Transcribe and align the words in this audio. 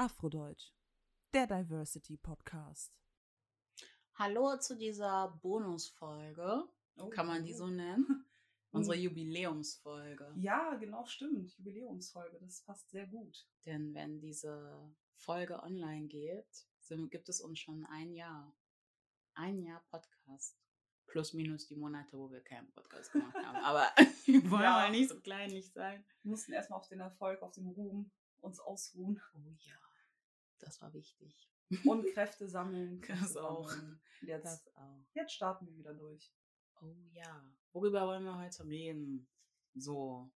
Afrodeutsch, 0.00 0.70
der 1.34 1.48
Diversity 1.48 2.16
Podcast. 2.16 2.96
Hallo 4.14 4.56
zu 4.58 4.76
dieser 4.76 5.36
Bonusfolge. 5.42 6.68
Oh, 6.98 7.08
Kann 7.08 7.26
man 7.26 7.44
die 7.44 7.52
so 7.52 7.66
nennen? 7.66 8.24
Unsere 8.70 8.96
Jubiläumsfolge. 8.96 10.32
Ja, 10.36 10.76
genau, 10.76 11.04
stimmt. 11.06 11.50
Jubiläumsfolge, 11.58 12.38
das 12.40 12.60
passt 12.60 12.88
sehr 12.90 13.08
gut. 13.08 13.44
Denn 13.66 13.92
wenn 13.92 14.20
diese 14.20 14.88
Folge 15.16 15.60
online 15.64 16.06
geht, 16.06 16.46
sind, 16.78 17.10
gibt 17.10 17.28
es 17.28 17.40
uns 17.40 17.58
schon 17.58 17.84
ein 17.86 18.12
Jahr. 18.12 18.54
Ein 19.34 19.60
Jahr 19.62 19.82
Podcast. 19.90 20.56
Plus 21.08 21.32
minus 21.32 21.66
die 21.66 21.74
Monate, 21.74 22.16
wo 22.16 22.30
wir 22.30 22.40
keinen 22.42 22.70
Podcast 22.70 23.10
gemacht 23.10 23.34
haben. 23.44 23.56
Aber 23.64 23.88
wir 24.26 24.48
wollen 24.48 24.62
Ja. 24.62 24.70
mal 24.74 24.90
nicht 24.92 25.08
so 25.08 25.18
kleinlich 25.20 25.72
sein. 25.72 26.04
Wir 26.22 26.30
mussten 26.30 26.52
erstmal 26.52 26.78
auf 26.78 26.86
den 26.86 27.00
Erfolg, 27.00 27.42
auf 27.42 27.50
den 27.50 27.66
Ruhm 27.66 28.12
uns 28.40 28.60
ausruhen 28.60 29.20
Oh 29.34 29.50
ja, 29.58 29.74
das 30.58 30.80
war 30.80 30.92
wichtig. 30.92 31.48
und 31.84 32.06
Kräfte 32.14 32.48
sammeln. 32.48 33.00
Das 33.08 33.36
auch. 33.36 33.70
Jetzt, 34.22 34.44
Das 34.44 34.76
auch. 34.76 35.04
jetzt 35.14 35.32
starten 35.32 35.66
wir 35.66 35.76
wieder 35.76 35.94
durch. 35.94 36.32
Oh 36.80 36.94
ja. 37.12 37.42
Worüber 37.72 38.06
wollen 38.06 38.24
wir 38.24 38.38
heute 38.38 38.64
reden? 38.64 39.28
So. 39.74 40.30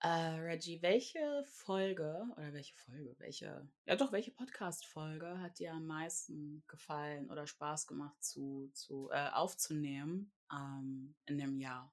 Äh, 0.00 0.08
Reggie, 0.40 0.82
welche 0.82 1.44
Folge 1.46 2.26
oder 2.32 2.52
welche 2.52 2.74
Folge, 2.74 3.14
welche, 3.18 3.66
ja 3.86 3.96
doch, 3.96 4.12
welche 4.12 4.32
Podcast-Folge 4.32 5.40
hat 5.40 5.58
dir 5.58 5.72
am 5.72 5.86
meisten 5.86 6.62
gefallen 6.66 7.30
oder 7.30 7.46
Spaß 7.46 7.86
gemacht 7.86 8.22
zu, 8.22 8.70
zu 8.74 9.08
äh, 9.10 9.30
aufzunehmen 9.30 10.30
ähm, 10.52 11.14
in 11.24 11.38
dem 11.38 11.58
Jahr? 11.58 11.90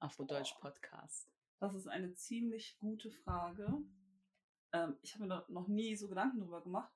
Afrodeutsch. 0.00 0.54
Podcast. 0.60 1.30
Das 1.60 1.74
ist 1.74 1.86
eine 1.86 2.12
ziemlich 2.14 2.76
gute 2.78 3.10
Frage. 3.10 3.82
Ähm, 4.72 4.96
ich 5.02 5.14
habe 5.14 5.26
mir 5.26 5.44
noch 5.48 5.68
nie 5.68 5.96
so 5.96 6.08
Gedanken 6.08 6.40
drüber 6.40 6.62
gemacht. 6.62 6.92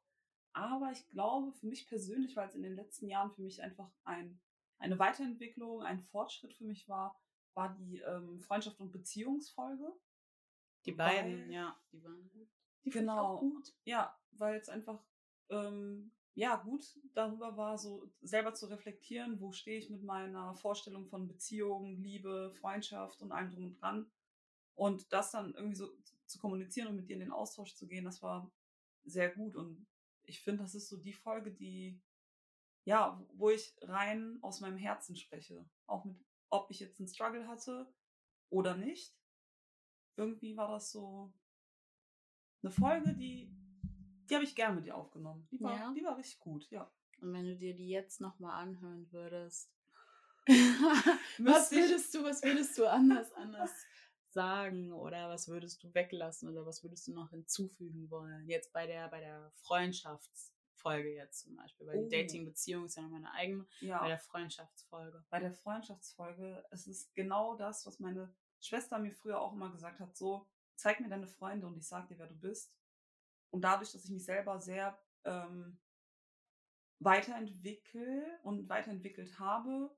Aber 0.54 0.90
ich 0.92 1.08
glaube, 1.08 1.52
für 1.52 1.66
mich 1.66 1.86
persönlich, 1.86 2.36
weil 2.36 2.48
es 2.48 2.54
in 2.54 2.62
den 2.62 2.76
letzten 2.76 3.08
Jahren 3.08 3.30
für 3.32 3.42
mich 3.42 3.62
einfach 3.62 3.90
ein, 4.04 4.38
eine 4.78 4.98
Weiterentwicklung, 4.98 5.82
ein 5.82 6.00
Fortschritt 6.00 6.52
für 6.52 6.64
mich 6.64 6.88
war, 6.88 7.18
war 7.54 7.74
die 7.74 7.98
ähm, 8.00 8.40
Freundschaft- 8.40 8.80
und 8.80 8.92
Beziehungsfolge. 8.92 9.92
Die 10.84 10.92
beiden, 10.92 11.44
Weil- 11.44 11.50
ja, 11.52 11.76
die 11.92 12.02
waren 12.04 12.28
gut. 12.30 12.48
Die 12.84 12.90
Genau. 12.90 13.38
gut. 13.38 13.72
Ja, 13.84 14.18
weil 14.32 14.56
es 14.58 14.68
einfach 14.68 15.02
ähm, 15.48 16.10
ja 16.34 16.56
gut 16.56 16.98
darüber 17.14 17.56
war, 17.56 17.78
so 17.78 18.10
selber 18.22 18.54
zu 18.54 18.66
reflektieren, 18.66 19.40
wo 19.40 19.52
stehe 19.52 19.78
ich 19.78 19.90
mit 19.90 20.02
meiner 20.02 20.54
Vorstellung 20.54 21.06
von 21.06 21.28
Beziehung, 21.28 21.96
Liebe, 22.02 22.52
Freundschaft 22.60 23.22
und 23.22 23.32
allem 23.32 23.50
drum 23.50 23.64
und 23.66 23.80
dran. 23.80 24.10
Und 24.74 25.12
das 25.12 25.30
dann 25.30 25.54
irgendwie 25.54 25.76
so 25.76 25.88
zu 26.32 26.38
kommunizieren 26.38 26.88
und 26.88 26.96
mit 26.96 27.08
dir 27.08 27.14
in 27.14 27.20
den 27.20 27.30
Austausch 27.32 27.74
zu 27.74 27.86
gehen, 27.86 28.04
das 28.04 28.22
war 28.22 28.50
sehr 29.04 29.30
gut. 29.30 29.54
Und 29.56 29.86
ich 30.24 30.40
finde, 30.42 30.62
das 30.62 30.74
ist 30.74 30.88
so 30.88 30.96
die 30.96 31.12
Folge, 31.12 31.52
die, 31.52 32.00
ja, 32.84 33.24
wo 33.34 33.50
ich 33.50 33.74
rein 33.82 34.38
aus 34.42 34.60
meinem 34.60 34.76
Herzen 34.78 35.16
spreche. 35.16 35.68
Auch 35.86 36.04
mit, 36.04 36.16
ob 36.50 36.70
ich 36.70 36.80
jetzt 36.80 36.98
einen 37.00 37.08
Struggle 37.08 37.46
hatte 37.46 37.92
oder 38.50 38.76
nicht. 38.76 39.16
Irgendwie 40.16 40.56
war 40.56 40.70
das 40.72 40.90
so 40.90 41.32
eine 42.62 42.70
Folge, 42.70 43.14
die, 43.14 43.50
die 44.28 44.34
habe 44.34 44.44
ich 44.44 44.54
gern 44.54 44.74
mit 44.76 44.86
dir 44.86 44.96
aufgenommen. 44.96 45.46
Die 45.50 45.60
war, 45.60 45.76
Ja. 45.76 45.92
die 45.92 46.04
war 46.04 46.16
richtig 46.16 46.40
gut, 46.40 46.68
ja. 46.70 46.90
Und 47.20 47.32
wenn 47.32 47.44
du 47.46 47.56
dir 47.56 47.74
die 47.74 47.88
jetzt 47.88 48.20
nochmal 48.20 48.60
anhören 48.62 49.10
würdest, 49.12 49.72
was 51.38 51.70
würdest 51.70 52.14
du, 52.14 52.24
was 52.24 52.42
würdest 52.42 52.76
du 52.76 52.86
anders, 52.86 53.32
anders 53.34 53.70
sagen 54.32 54.92
oder 54.92 55.28
was 55.28 55.48
würdest 55.48 55.82
du 55.82 55.92
weglassen 55.94 56.48
oder 56.48 56.64
was 56.66 56.82
würdest 56.82 57.06
du 57.06 57.12
noch 57.12 57.30
hinzufügen 57.30 58.10
wollen? 58.10 58.48
Jetzt 58.48 58.72
bei 58.72 58.86
der, 58.86 59.08
bei 59.08 59.20
der 59.20 59.50
Freundschaftsfolge 59.56 61.14
jetzt 61.14 61.40
zum 61.40 61.56
Beispiel, 61.56 61.86
weil 61.86 61.96
Oh. 61.98 62.08
die 62.08 62.16
Dating-Beziehung 62.16 62.86
ist 62.86 62.96
ja 62.96 63.02
nochmal 63.02 63.20
eine 63.20 63.32
eigene, 63.32 63.66
Ja. 63.80 64.00
bei 64.00 64.08
der 64.08 64.18
Freundschaftsfolge. 64.18 65.24
bei 65.30 65.38
der 65.40 65.52
Freundschaftsfolge, 65.52 66.64
es 66.70 66.86
ist 66.86 67.14
genau 67.14 67.56
das, 67.56 67.86
was 67.86 67.98
meine 68.00 68.34
Schwester 68.60 68.98
mir 68.98 69.12
früher 69.12 69.40
auch 69.40 69.52
immer 69.52 69.70
gesagt 69.70 70.00
hat, 70.00 70.16
so, 70.16 70.46
zeig 70.76 71.00
mir 71.00 71.08
deine 71.08 71.26
Freunde 71.26 71.66
und 71.66 71.76
ich 71.76 71.86
sag 71.86 72.08
dir, 72.08 72.18
wer 72.18 72.26
du 72.26 72.34
bist. 72.34 72.74
Und 73.50 73.62
dadurch, 73.62 73.92
dass 73.92 74.04
ich 74.04 74.10
mich 74.10 74.24
selber 74.24 74.58
sehr 74.60 74.98
ähm, 75.24 75.78
weiterentwickle 77.00 78.38
und 78.42 78.68
weiterentwickelt 78.68 79.38
habe, 79.38 79.94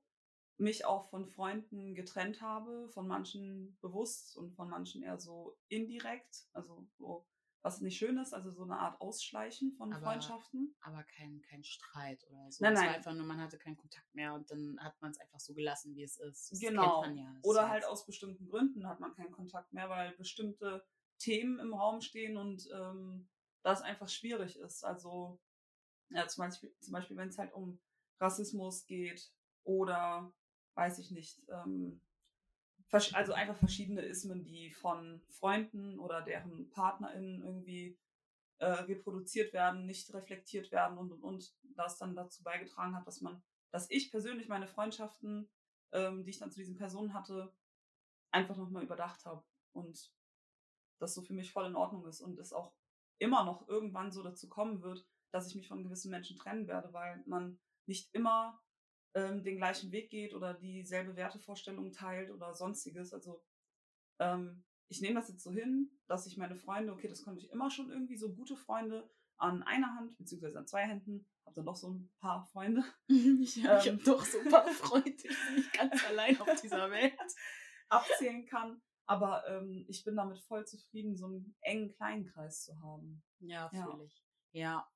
mich 0.57 0.85
auch 0.85 1.09
von 1.09 1.27
Freunden 1.27 1.95
getrennt 1.95 2.41
habe, 2.41 2.89
von 2.89 3.07
manchen 3.07 3.77
bewusst 3.81 4.37
und 4.37 4.53
von 4.55 4.69
manchen 4.69 5.03
eher 5.03 5.19
so 5.19 5.57
indirekt, 5.67 6.47
also 6.53 6.87
so, 6.97 7.27
was 7.61 7.81
nicht 7.81 7.97
schön 7.97 8.17
ist, 8.17 8.33
also 8.33 8.51
so 8.51 8.63
eine 8.63 8.77
Art 8.77 9.01
Ausschleichen 9.01 9.73
von 9.73 9.91
Aber- 9.91 10.05
Freundschaften. 10.05 10.75
Aber 10.81 11.03
kein, 11.03 11.41
kein 11.41 11.63
Streit 11.63 12.23
oder 12.29 12.51
so. 12.51 12.63
Nein, 12.63 12.73
es 12.73 12.79
war 12.79 12.85
nein. 12.85 12.95
einfach 12.95 13.13
nur, 13.13 13.25
man 13.25 13.41
hatte 13.41 13.57
keinen 13.57 13.75
Kontakt 13.75 14.13
mehr 14.13 14.33
und 14.33 14.49
dann 14.51 14.77
hat 14.79 15.01
man 15.01 15.11
es 15.11 15.19
einfach 15.19 15.39
so 15.39 15.53
gelassen, 15.53 15.95
wie 15.95 16.03
es 16.03 16.17
ist. 16.17 16.51
Das 16.51 16.59
Genau. 16.59 17.03
Ja. 17.03 17.35
Oder 17.41 17.61
ja 17.63 17.69
halt 17.69 17.85
aus 17.85 18.05
bestimmten 18.05 18.47
Gründen 18.47 18.87
hat 18.87 18.99
man 18.99 19.13
keinen 19.13 19.31
Kontakt 19.31 19.73
mehr, 19.73 19.89
weil 19.89 20.15
bestimmte 20.15 20.85
Themen 21.17 21.59
im 21.59 21.73
Raum 21.73 22.01
stehen 22.01 22.37
und 22.37 22.69
ähm, 22.73 23.27
das 23.63 23.81
einfach 23.81 24.07
schwierig 24.07 24.57
ist. 24.57 24.83
Also 24.85 25.41
ja, 26.09 26.27
zum 26.27 26.43
Beispiel, 26.43 26.73
zum 26.79 26.93
Beispiel 26.93 27.17
wenn 27.17 27.29
es 27.29 27.37
halt 27.37 27.51
um 27.53 27.79
Rassismus 28.19 28.85
geht 28.85 29.33
oder 29.63 30.31
weiß 30.75 30.99
ich 30.99 31.11
nicht, 31.11 31.41
ähm, 31.49 32.01
also 32.91 33.33
einfach 33.33 33.57
verschiedene 33.57 34.01
Ismen, 34.01 34.45
die 34.45 34.71
von 34.71 35.21
Freunden 35.29 35.99
oder 35.99 36.21
deren 36.21 36.69
PartnerInnen 36.69 37.43
irgendwie 37.43 37.97
äh, 38.59 38.65
reproduziert 38.65 39.51
werden, 39.51 39.85
nicht 39.85 40.13
reflektiert 40.13 40.71
werden 40.71 40.97
und 40.97 41.11
und 41.11 41.23
und 41.23 41.55
das 41.75 41.97
dann 41.97 42.15
dazu 42.15 42.43
beigetragen 42.43 42.95
hat, 42.95 43.05
dass 43.05 43.19
man, 43.19 43.43
dass 43.71 43.89
ich 43.89 44.11
persönlich 44.11 44.47
meine 44.47 44.67
Freundschaften 44.67 45.49
ähm, 45.95 46.23
die 46.23 46.29
ich 46.29 46.39
dann 46.39 46.51
zu 46.51 46.59
diesen 46.59 46.75
Personen 46.75 47.13
hatte, 47.13 47.53
einfach 48.31 48.57
nochmal 48.57 48.83
überdacht 48.83 49.25
habe 49.25 49.43
und 49.71 50.11
das 50.99 51.13
so 51.13 51.21
für 51.21 51.33
mich 51.33 51.51
voll 51.51 51.65
in 51.65 51.75
Ordnung 51.75 52.05
ist 52.05 52.21
und 52.21 52.37
es 52.37 52.53
auch 52.53 52.73
immer 53.17 53.45
noch 53.45 53.67
irgendwann 53.67 54.11
so 54.11 54.21
dazu 54.21 54.49
kommen 54.49 54.81
wird, 54.81 55.07
dass 55.31 55.47
ich 55.47 55.55
mich 55.55 55.67
von 55.67 55.83
gewissen 55.83 56.11
Menschen 56.11 56.37
trennen 56.37 56.67
werde, 56.67 56.91
weil 56.93 57.23
man 57.25 57.59
nicht 57.85 58.13
immer 58.13 58.61
ähm, 59.15 59.43
den 59.43 59.57
gleichen 59.57 59.91
Weg 59.91 60.09
geht 60.11 60.33
oder 60.35 60.53
dieselbe 60.53 61.15
Wertevorstellung 61.15 61.91
teilt 61.91 62.29
oder 62.31 62.53
sonstiges. 62.53 63.13
Also 63.13 63.43
ähm, 64.19 64.63
ich 64.87 65.01
nehme 65.01 65.15
das 65.15 65.29
jetzt 65.29 65.43
so 65.43 65.51
hin, 65.51 65.89
dass 66.07 66.27
ich 66.27 66.37
meine 66.37 66.55
Freunde, 66.55 66.93
okay, 66.93 67.07
das 67.07 67.23
konnte 67.23 67.41
ich 67.43 67.49
immer 67.51 67.71
schon 67.71 67.89
irgendwie 67.89 68.17
so 68.17 68.31
gute 68.33 68.55
Freunde 68.55 69.09
an 69.37 69.63
einer 69.63 69.95
Hand, 69.95 70.17
beziehungsweise 70.17 70.59
an 70.59 70.67
zwei 70.67 70.83
Händen, 70.83 71.27
habe 71.45 71.55
dann 71.55 71.65
doch 71.65 71.75
so 71.75 71.89
ein 71.89 72.11
paar 72.19 72.45
Freunde, 72.45 72.83
ich 73.07 73.57
ich 73.57 73.65
habe 73.67 73.89
Ähm. 73.89 74.01
doch 74.05 74.23
so 74.23 74.39
ein 74.39 74.49
paar 74.49 74.67
Freunde, 74.83 75.09
ich 75.09 75.23
bin 75.47 75.55
nicht 75.55 75.73
ganz 75.73 76.05
allein 76.05 76.39
auf 76.39 76.61
dieser 76.61 76.89
Welt. 76.91 77.13
abzählen 77.89 78.45
kann. 78.45 78.81
Aber 79.07 79.47
ähm, 79.47 79.85
ich 79.87 80.03
bin 80.03 80.15
damit 80.15 80.39
voll 80.39 80.65
zufrieden, 80.65 81.15
so 81.15 81.27
einen 81.27 81.55
engen 81.61 81.93
kleinen 81.93 82.25
Kreis 82.25 82.63
zu 82.63 82.79
haben. 82.81 83.23
Ja, 83.39 83.69
Ja. 83.71 83.85
fühle 83.91 84.05
ich. 84.05 84.23
Ja, 84.53 84.89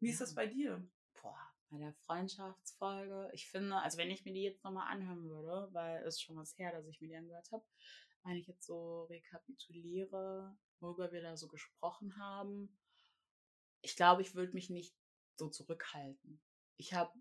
Wie 0.00 0.08
ist 0.08 0.20
das 0.22 0.34
bei 0.34 0.46
dir? 0.46 0.88
Bei 1.70 1.78
der 1.78 1.92
Freundschaftsfolge, 1.94 3.30
ich 3.32 3.48
finde, 3.48 3.76
also 3.76 3.98
wenn 3.98 4.10
ich 4.10 4.24
mir 4.24 4.32
die 4.32 4.42
jetzt 4.42 4.64
nochmal 4.64 4.92
anhören 4.92 5.28
würde, 5.28 5.68
weil 5.72 6.02
es 6.02 6.16
ist 6.16 6.22
schon 6.22 6.36
was 6.36 6.56
her, 6.58 6.72
dass 6.72 6.86
ich 6.86 7.00
mir 7.00 7.08
die 7.08 7.16
angehört 7.16 7.50
habe, 7.52 7.64
wenn 8.24 8.36
ich 8.36 8.46
jetzt 8.46 8.66
so 8.66 9.04
rekapituliere, 9.04 10.56
worüber 10.80 11.12
wir 11.12 11.22
da 11.22 11.36
so 11.36 11.48
gesprochen 11.48 12.16
haben, 12.18 12.76
ich 13.82 13.96
glaube, 13.96 14.22
ich 14.22 14.34
würde 14.34 14.52
mich 14.54 14.68
nicht 14.68 14.94
so 15.36 15.48
zurückhalten. 15.48 16.40
Ich 16.76 16.92
habe 16.92 17.12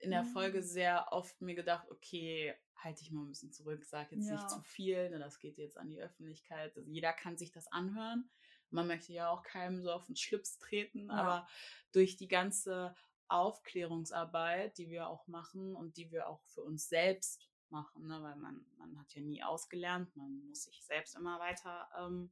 in 0.00 0.10
der 0.10 0.24
Folge 0.24 0.58
Mhm. 0.58 0.62
sehr 0.62 1.12
oft 1.12 1.40
mir 1.40 1.54
gedacht, 1.54 1.88
okay, 1.90 2.54
halte 2.76 3.02
ich 3.02 3.10
mal 3.10 3.22
ein 3.22 3.28
bisschen 3.28 3.52
zurück, 3.52 3.84
sag 3.84 4.12
jetzt 4.12 4.28
Ja. 4.28 4.32
nicht 4.36 4.48
zu 4.48 4.62
viel, 4.62 5.10
ne, 5.10 5.18
das 5.18 5.40
geht 5.40 5.58
jetzt 5.58 5.76
an 5.76 5.88
die 5.88 6.00
Öffentlichkeit. 6.00 6.76
Also 6.76 6.88
jeder 6.88 7.12
kann 7.12 7.36
sich 7.36 7.50
das 7.50 7.66
anhören. 7.72 8.30
Man 8.70 8.86
möchte 8.86 9.12
ja 9.12 9.28
auch 9.30 9.42
keinem 9.42 9.82
so 9.82 9.90
auf 9.90 10.04
den 10.04 10.14
Schlips 10.16 10.58
treten, 10.58 11.10
Ja. 11.10 11.18
aber 11.18 11.48
durch 11.92 12.16
die 12.16 12.28
ganze 12.28 12.94
Aufklärungsarbeit, 13.28 14.78
die 14.78 14.88
wir 14.88 15.08
auch 15.08 15.26
machen 15.26 15.74
und 15.74 15.96
die 15.96 16.10
wir 16.10 16.28
auch 16.28 16.42
für 16.46 16.62
uns 16.62 16.88
selbst 16.88 17.48
machen, 17.70 18.06
ne, 18.06 18.22
weil 18.22 18.36
man, 18.36 18.64
man 18.78 18.98
hat 18.98 19.14
ja 19.14 19.22
nie 19.22 19.42
ausgelernt, 19.42 20.14
man 20.16 20.46
muss 20.46 20.64
sich 20.64 20.84
selbst 20.84 21.16
immer 21.16 21.38
weiter 21.38 21.88
ähm, 21.98 22.30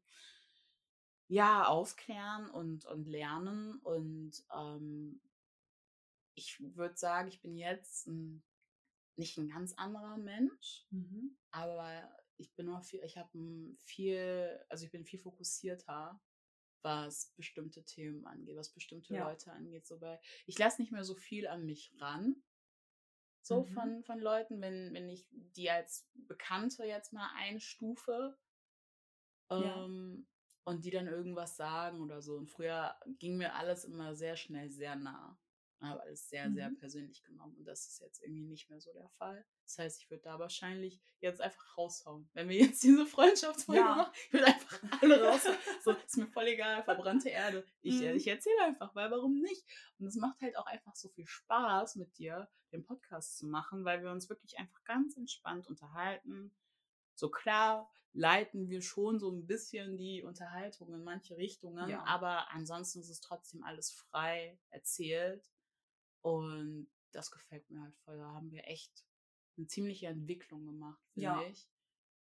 ja, 1.29 1.67
aufklären 1.67 2.49
und, 2.51 2.85
und 2.87 3.07
lernen. 3.07 3.79
Und 3.81 4.45
ähm, 4.55 5.21
ich 6.35 6.61
würde 6.77 6.97
sagen, 6.97 7.29
ich 7.29 7.41
bin 7.41 7.57
jetzt 7.57 8.07
ein, 8.07 8.43
nicht 9.17 9.37
ein 9.39 9.49
ganz 9.49 9.75
anderer 9.75 10.19
Mensch, 10.19 10.87
aber 11.51 12.11
ich 12.37 12.55
bin 12.55 12.67
noch 12.67 12.85
viel, 12.85 13.03
ich 13.03 13.17
habe 13.17 13.31
viel, 13.83 14.65
also 14.69 14.85
ich 14.85 14.91
bin 14.91 15.05
viel 15.05 15.19
fokussierter, 15.19 16.21
was 16.87 17.33
bestimmte 17.37 17.85
Themen 17.85 18.25
angeht, 18.27 18.57
was 18.57 18.71
bestimmte 18.73 19.13
Ja. 19.13 19.29
Leute 19.31 19.53
angeht. 19.53 19.87
So 19.87 19.99
bei, 19.99 20.21
ich 20.47 20.57
lasse 20.59 20.81
nicht 20.81 20.93
mehr 20.93 21.05
so 21.05 21.15
viel 21.17 21.49
an 21.49 21.67
mich 21.67 21.93
ran. 22.01 22.43
So 23.43 23.65
Mhm. 23.65 23.75
von, 23.75 24.05
von 24.05 24.21
Leuten, 24.21 24.61
wenn, 24.61 24.95
wenn 24.95 25.09
ich 25.09 25.27
die 25.31 25.71
als 25.71 26.09
Bekannte 26.15 26.85
jetzt 26.85 27.13
mal 27.13 27.29
einstufe, 27.37 28.39
Ja. 29.51 29.75
ähm, 29.85 30.27
und 30.65 30.85
die 30.85 30.91
dann 30.91 31.07
irgendwas 31.07 31.57
sagen 31.57 32.01
oder 32.01 32.23
so. 32.23 32.37
Und 32.37 32.49
früher 32.49 32.97
ging 33.19 33.37
mir 33.37 33.55
alles 33.55 33.85
immer 33.85 34.15
sehr 34.15 34.37
schnell 34.37 34.71
sehr 34.71 34.97
nah. 34.97 35.39
Ich 35.81 35.87
habe 35.89 36.01
alles 36.03 36.29
sehr, 36.29 36.51
sehr 36.53 36.71
Mhm. 36.71 36.77
persönlich 36.79 37.23
genommen 37.23 37.57
und 37.57 37.65
das 37.65 37.87
ist 37.87 38.01
jetzt 38.01 38.23
irgendwie 38.23 38.47
nicht 38.47 38.71
mehr 38.71 38.81
so 38.81 38.93
der 38.93 39.09
Fall. 39.11 39.45
Das 39.67 39.79
heißt, 39.79 40.01
ich 40.03 40.11
würde 40.11 40.23
da 40.23 40.39
wahrscheinlich 40.39 41.01
jetzt 41.21 41.41
einfach 41.41 41.77
raushauen. 41.77 42.31
Wenn 42.35 42.49
wir 42.49 42.57
jetzt 42.57 42.83
diese 42.83 43.05
Freundschaftsfolge 43.05 43.81
Ja. 43.81 43.95
machen, 43.97 44.13
ich 44.27 44.33
würde 44.33 44.47
einfach 44.47 44.81
alle 45.03 45.23
raushauen. 45.25 45.57
So, 45.83 45.91
ist 45.93 46.17
mir 46.17 46.29
voll 46.29 46.47
egal, 46.47 46.85
verbrannte 46.85 47.29
Erde. 47.31 47.67
Ich, 47.83 48.01
äh, 48.01 48.11
Mhm. 48.13 48.17
ich 48.17 48.27
erzähle 48.29 48.63
einfach, 48.65 48.95
weil 48.95 49.11
warum 49.11 49.41
nicht? 49.41 49.65
Und 49.99 50.07
es 50.07 50.15
macht 50.17 50.41
halt 50.41 50.57
auch 50.57 50.67
einfach 50.67 50.95
so 50.95 51.09
viel 51.09 51.27
Spaß 51.27 51.97
mit 51.97 52.17
dir, 52.17 52.49
den 52.73 52.85
Podcast 52.85 53.37
zu 53.39 53.47
machen, 53.47 53.85
weil 53.85 54.03
wir 54.03 54.11
uns 54.13 54.29
wirklich 54.29 54.57
einfach 54.59 54.83
ganz 54.85 55.17
entspannt 55.17 55.67
unterhalten. 55.67 56.55
So 57.15 57.29
klar 57.31 57.91
leiten 58.13 58.69
wir 58.71 58.83
schon 58.83 59.19
so 59.19 59.31
ein 59.31 59.47
bisschen 59.47 59.97
die 59.99 60.23
Unterhaltung 60.23 60.95
in 60.95 61.03
manche 61.05 61.37
Richtungen, 61.37 61.91
Ja. 61.91 62.05
aber 62.05 62.51
ansonsten 62.53 63.01
ist 63.01 63.11
es 63.11 63.21
trotzdem 63.21 63.63
alles 63.65 63.91
frei 63.91 64.59
erzählt. 64.71 65.51
Und 66.23 66.89
das 67.13 67.31
gefällt 67.31 67.69
mir 67.71 67.83
halt 67.83 67.97
voll. 68.05 68.19
Da 68.19 68.33
haben 68.33 68.51
wir 68.51 68.67
echt 68.67 69.06
eine 69.57 69.67
ziemliche 69.67 70.07
Entwicklung 70.07 70.65
gemacht, 70.67 71.01
finde 71.13 71.25
Ja. 71.25 71.43
ich. 71.43 71.69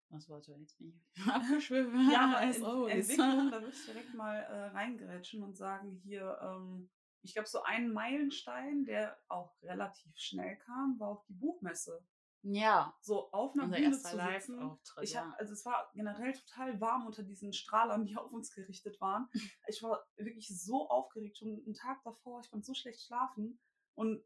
Was 0.09 0.29
warte, 0.29 0.53
jetzt 0.53 0.77
bin 0.77 0.87
ich 0.89 1.01
abgeschwiffen. 1.27 2.09
Ja, 2.11 2.37
aber. 2.37 2.89
Entwicklung, 2.89 3.51
da 3.51 3.61
würde 3.61 3.73
ich 3.73 3.85
direkt 3.85 4.13
mal 4.13 4.35
äh, 4.37 4.65
reingerätschen 4.67 5.43
und 5.43 5.55
sagen, 5.57 5.99
hier, 6.03 6.39
ähm, 6.41 6.89
ich 7.23 7.33
glaube, 7.33 7.49
so 7.49 7.61
ein 7.63 7.91
Meilenstein, 7.91 8.85
der 8.85 9.17
auch 9.27 9.61
relativ 9.63 10.15
schnell 10.17 10.55
kam, 10.57 10.97
war 10.99 11.09
auch 11.09 11.25
die 11.25 11.33
Buchmesse. 11.33 12.05
Ja, 12.43 12.95
So 13.01 13.29
auf 13.33 13.53
einer 13.55 13.63
unser 13.65 13.77
Bühne 13.77 13.91
zu 13.91 14.15
sitzen. 14.17 14.79
Ich 15.01 15.17
hab, 15.17 15.37
also 15.37 15.51
es 15.51 15.65
war 15.65 15.91
generell 15.93 16.31
total 16.31 16.79
warm 16.79 17.05
unter 17.05 17.23
diesen 17.23 17.51
Strahlern, 17.51 18.05
die 18.05 18.15
auf 18.15 18.31
uns 18.31 18.51
gerichtet 18.51 19.01
waren. 19.01 19.27
Ich 19.67 19.83
war 19.83 20.05
wirklich 20.15 20.47
so 20.47 20.87
aufgeregt 20.89 21.39
schon 21.39 21.49
einen 21.65 21.73
Tag 21.73 22.01
davor. 22.03 22.39
Ich 22.39 22.49
konnte 22.49 22.65
so 22.65 22.73
schlecht 22.73 23.01
schlafen 23.01 23.59
und 23.95 24.23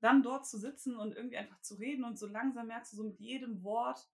dann 0.00 0.22
dort 0.22 0.46
zu 0.46 0.58
sitzen 0.58 0.96
und 0.96 1.14
irgendwie 1.14 1.36
einfach 1.36 1.60
zu 1.60 1.74
reden 1.76 2.04
und 2.04 2.18
so 2.18 2.26
langsam 2.26 2.66
merkst 2.66 2.92
du 2.92 2.96
so 2.96 3.04
mit 3.04 3.18
jedem 3.18 3.62
Wort 3.62 4.08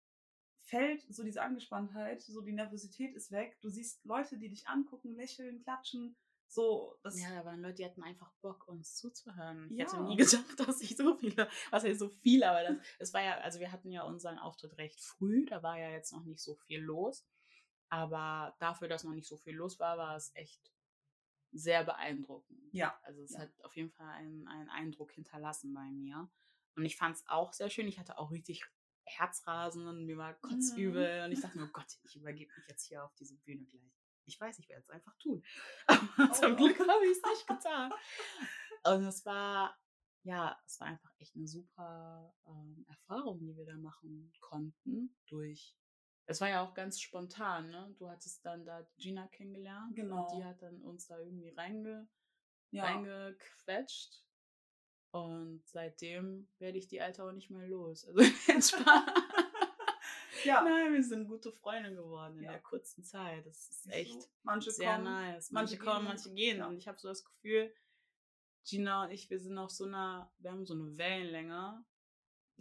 fällt 0.65 1.03
so 1.15 1.23
diese 1.23 1.43
Angespanntheit, 1.43 2.23
so 2.23 2.41
die 2.41 2.53
Nervosität 2.53 3.15
ist 3.15 3.31
weg. 3.31 3.59
Du 3.61 3.69
siehst 3.69 4.05
Leute, 4.05 4.39
die 4.39 4.49
dich 4.49 4.67
angucken, 4.69 5.15
lächeln, 5.15 5.63
klatschen. 5.63 6.17
So, 6.47 6.99
das 7.03 7.19
Ja, 7.19 7.31
da 7.35 7.45
waren 7.45 7.61
Leute, 7.61 7.77
die 7.77 7.85
hatten 7.85 8.03
einfach 8.03 8.31
Bock, 8.43 8.69
uns 8.69 8.97
zuzuhören. 8.97 9.71
Ich 9.71 9.79
Ja. 9.79 9.85
hätte 9.87 10.03
nie 10.03 10.17
gedacht, 10.57 10.61
dass 10.61 10.81
ich 10.81 10.97
so 10.97 11.17
viele, 11.17 11.49
was 11.71 11.85
heißt 11.85 11.99
so 11.99 12.09
viel, 12.09 12.45
aber 12.45 12.63
das, 12.63 12.77
es 12.99 13.15
war 13.15 13.23
ja, 13.23 13.39
also 13.39 13.59
wir 13.61 13.73
hatten 13.73 13.91
ja 13.91 14.03
unseren 14.03 14.39
Auftritt 14.39 14.77
recht 14.79 15.01
früh, 15.01 15.47
da 15.47 15.63
war 15.63 15.79
ja 15.79 15.91
jetzt 15.91 16.13
noch 16.13 16.25
nicht 16.25 16.41
so 16.41 16.55
viel 16.55 16.81
los. 16.81 17.27
Aber 17.89 18.55
dafür, 18.59 18.89
dass 18.89 19.05
noch 19.05 19.13
nicht 19.13 19.29
so 19.29 19.37
viel 19.37 19.55
los 19.55 19.79
war, 19.79 19.99
war 19.99 20.17
es 20.17 20.31
echt 20.35 20.72
sehr 21.53 21.85
beeindruckend. 21.85 22.59
Ja, 22.73 22.99
Also 23.03 23.23
es 23.23 23.33
ja. 23.33 23.41
hat 23.41 23.51
auf 23.63 23.77
jeden 23.77 23.91
Fall 23.91 24.09
einen, 24.09 24.47
einen 24.49 24.69
Eindruck 24.71 25.13
hinterlassen 25.13 25.73
bei 25.75 25.91
mir. 25.91 26.31
Und 26.77 26.85
ich 26.85 26.97
fand 26.97 27.17
es 27.17 27.25
auch 27.29 27.53
sehr 27.53 27.69
schön. 27.71 27.87
Ich 27.89 27.99
hatte 27.99 28.19
auch 28.19 28.31
richtig 28.31 28.65
Herzrasen 29.05 29.87
und 29.87 30.07
mir 30.07 30.17
war 30.17 30.35
kotzübel. 30.35 31.25
Und 31.25 31.33
ich 31.33 31.41
dachte 31.41 31.59
mir, 31.59 31.65
oh 31.65 31.73
Gott, 31.73 31.99
ich 32.05 32.17
übergebe 32.17 32.51
mich 32.57 32.67
jetzt 32.69 32.87
hier 32.87 33.05
auf 33.05 33.15
diese 33.17 33.37
Bühne 33.39 33.65
gleich. 33.67 33.93
Ich 34.25 34.41
weiß, 34.41 34.59
ich 34.61 34.69
werde 34.69 34.81
es 34.83 34.89
einfach 34.91 35.15
tun. 35.19 35.43
Aber 35.87 36.33
zum 36.33 36.53
Oh. 36.53 36.57
Glück 36.57 36.79
habe 36.79 37.05
ich 37.05 37.11
es 37.19 37.23
nicht 37.23 37.47
getan. 37.47 37.93
Und 38.85 39.05
es 39.05 39.25
war, 39.27 39.77
ja, 40.23 40.59
es 40.65 40.81
war 40.81 40.87
einfach 40.89 41.13
echt 41.19 41.35
eine 41.37 41.47
super 41.49 42.35
ähm, 42.47 42.85
Erfahrung, 42.89 43.41
die 43.41 43.57
wir 43.57 43.67
da 43.67 43.77
machen 43.77 44.33
konnten. 44.41 45.15
Durch, 45.27 45.77
es 46.27 46.41
war 46.41 46.49
ja 46.49 46.65
auch 46.65 46.75
ganz 46.75 47.01
spontan, 47.01 47.71
ne? 47.71 47.95
Du 47.99 48.09
hattest 48.09 48.45
dann 48.45 48.65
da 48.65 48.87
Gina 48.97 49.27
kennengelernt. 49.29 49.95
Genau. 49.97 50.29
Und 50.31 50.39
die 50.39 50.45
hat 50.45 50.63
dann 50.63 50.81
uns 50.83 51.07
da 51.07 51.19
irgendwie 51.19 51.51
reinge, 51.51 52.09
ja. 52.71 52.85
reingequetscht. 52.85 54.25
Und 55.11 55.63
seitdem 55.67 56.49
werde 56.59 56.79
ich 56.79 56.89
die 56.89 57.01
Alte 57.03 57.23
auch 57.25 57.33
nicht 57.33 57.51
mehr 57.51 57.67
los. 57.67 58.07
Also 58.07 58.21
entspannt. 58.51 59.11
ja. 60.45 60.63
Nein, 60.63 60.95
wir 60.95 61.03
sind 61.03 61.29
gute 61.29 61.53
Freunde 61.53 61.95
geworden 61.95 62.39
in 62.39 62.45
Ja. 62.45 62.53
der 62.53 62.63
kurzen 62.63 63.05
Zeit. 63.05 63.45
Das 63.45 63.69
ist 63.69 63.91
echt 63.91 64.31
manche 64.43 64.71
sehr 64.71 64.95
kommen, 64.95 65.05
nice. 65.05 65.51
manche 65.51 65.77
Manche, 65.77 65.85
kommen, 65.85 65.99
gehen. 66.01 66.09
manche 66.09 66.35
gehen. 66.35 66.59
Ja. 66.59 66.67
Und 66.69 66.79
ich 66.79 66.89
habe 66.89 66.99
so 66.99 67.09
das 67.09 67.25
Gefühl, 67.25 67.75
Gina 68.65 69.05
und 69.05 69.11
ich, 69.11 69.29
wir 69.29 69.39
sind 69.41 69.59
auf 69.59 69.71
so 69.71 69.85
einer, 69.85 70.33
wir 70.39 70.51
haben 70.53 70.65
so 70.65 70.75
eine 70.75 70.97
Wellenlänge. 70.97 71.85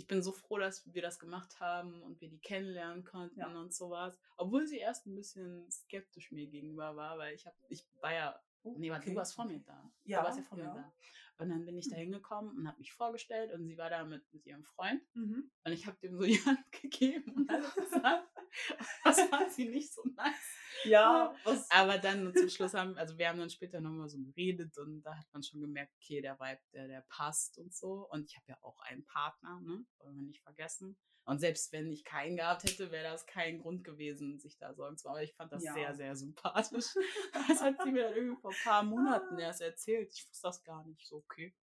Ich 0.01 0.07
bin 0.07 0.23
so 0.23 0.31
froh, 0.31 0.57
dass 0.57 0.91
wir 0.91 1.03
das 1.03 1.19
gemacht 1.19 1.59
haben 1.59 2.01
und 2.01 2.19
wir 2.21 2.27
die 2.27 2.39
kennenlernen 2.39 3.03
konnten 3.03 3.39
Ja. 3.39 3.47
und 3.59 3.71
sowas. 3.71 4.17
Obwohl 4.35 4.65
sie 4.65 4.79
erst 4.79 5.05
ein 5.05 5.13
bisschen 5.15 5.69
skeptisch 5.69 6.31
mir 6.31 6.47
gegenüber 6.47 6.95
war, 6.95 7.19
weil 7.19 7.35
ich 7.35 7.45
habe, 7.45 7.55
ich 7.69 7.85
war 8.01 8.11
ja, 8.13 8.39
Oh, 8.63 8.75
nee, 8.77 8.91
okay, 8.91 9.09
du 9.11 9.15
warst 9.15 9.33
vor 9.35 9.45
okay. 9.45 9.55
mir 9.57 9.63
da. 9.63 9.91
Ja, 10.05 10.19
du 10.19 10.25
warst 10.25 10.37
ja 10.39 10.43
vor 10.43 10.57
ja. 10.57 10.65
mir 10.65 10.73
da. 10.81 10.93
Und 11.43 11.49
dann 11.49 11.65
bin 11.65 11.77
ich 11.77 11.87
da 11.89 11.95
Hm. 11.95 12.01
hingekommen 12.03 12.55
und 12.57 12.67
habe 12.67 12.77
mich 12.79 12.93
vorgestellt 12.93 13.51
und 13.53 13.65
sie 13.65 13.77
war 13.77 13.89
da 13.91 14.03
mit, 14.05 14.23
mit 14.33 14.45
ihrem 14.45 14.63
Freund. 14.63 15.01
Mhm. 15.15 15.51
Und 15.63 15.71
ich 15.71 15.85
habe 15.87 15.97
dem 15.99 16.15
so 16.17 16.23
die 16.23 16.43
Hand 16.45 16.59
gegeben 16.81 17.31
und 17.35 17.49
alles 17.49 17.73
gesagt. 17.75 18.27
Das 19.03 19.21
fand 19.21 19.51
sie 19.51 19.69
nicht 19.69 19.93
so 19.93 20.03
nice. 20.15 20.57
Ja, 20.83 21.33
was, 21.43 21.69
Aber 21.69 21.97
dann 21.97 22.33
zum 22.35 22.49
Schluss 22.49 22.73
haben, 22.73 22.97
also 22.97 23.17
wir 23.17 23.27
haben 23.29 23.39
dann 23.39 23.49
später 23.49 23.81
nochmal 23.81 24.09
so 24.09 24.17
geredet 24.19 24.77
und 24.77 25.03
da 25.03 25.15
hat 25.15 25.27
man 25.31 25.43
schon 25.43 25.61
gemerkt, 25.61 25.93
okay, 25.95 26.21
der 26.21 26.39
Vibe, 26.39 26.61
der, 26.73 26.87
der 26.87 27.01
passt 27.09 27.57
und 27.57 27.73
so. 27.73 28.07
Und 28.09 28.25
ich 28.25 28.35
habe 28.35 28.45
ja 28.47 28.57
auch 28.61 28.79
einen 28.79 29.05
Partner, 29.05 29.59
ne? 29.61 29.85
Wollen 29.99 30.15
wir 30.15 30.23
nicht 30.23 30.41
vergessen. 30.41 30.97
Und 31.23 31.39
selbst 31.39 31.71
wenn 31.71 31.91
ich 31.91 32.03
keinen 32.03 32.35
gehabt 32.37 32.63
hätte, 32.63 32.89
wäre 32.91 33.03
das 33.03 33.27
kein 33.27 33.59
Grund 33.59 33.83
gewesen, 33.83 34.39
sich 34.39 34.57
da 34.57 34.73
Sorgen 34.73 34.97
zu 34.97 35.07
machen. 35.07 35.17
Aber 35.17 35.23
ich 35.23 35.35
fand 35.35 35.51
das 35.51 35.63
Ja. 35.63 35.73
sehr, 35.73 35.93
sehr 35.93 36.15
sympathisch. 36.15 36.95
Das 37.47 37.61
hat 37.61 37.75
sie 37.83 37.91
mir 37.91 38.03
dann 38.05 38.15
irgendwie 38.15 38.41
vor 38.41 38.51
ein 38.51 38.63
paar 38.63 38.83
Monaten 38.83 39.37
erst 39.37 39.61
erzählt. 39.61 40.11
Ich 40.13 40.27
wusste 40.27 40.47
das 40.47 40.63
gar 40.63 40.83
nicht. 40.85 41.07
So, 41.07 41.17
okay. 41.17 41.53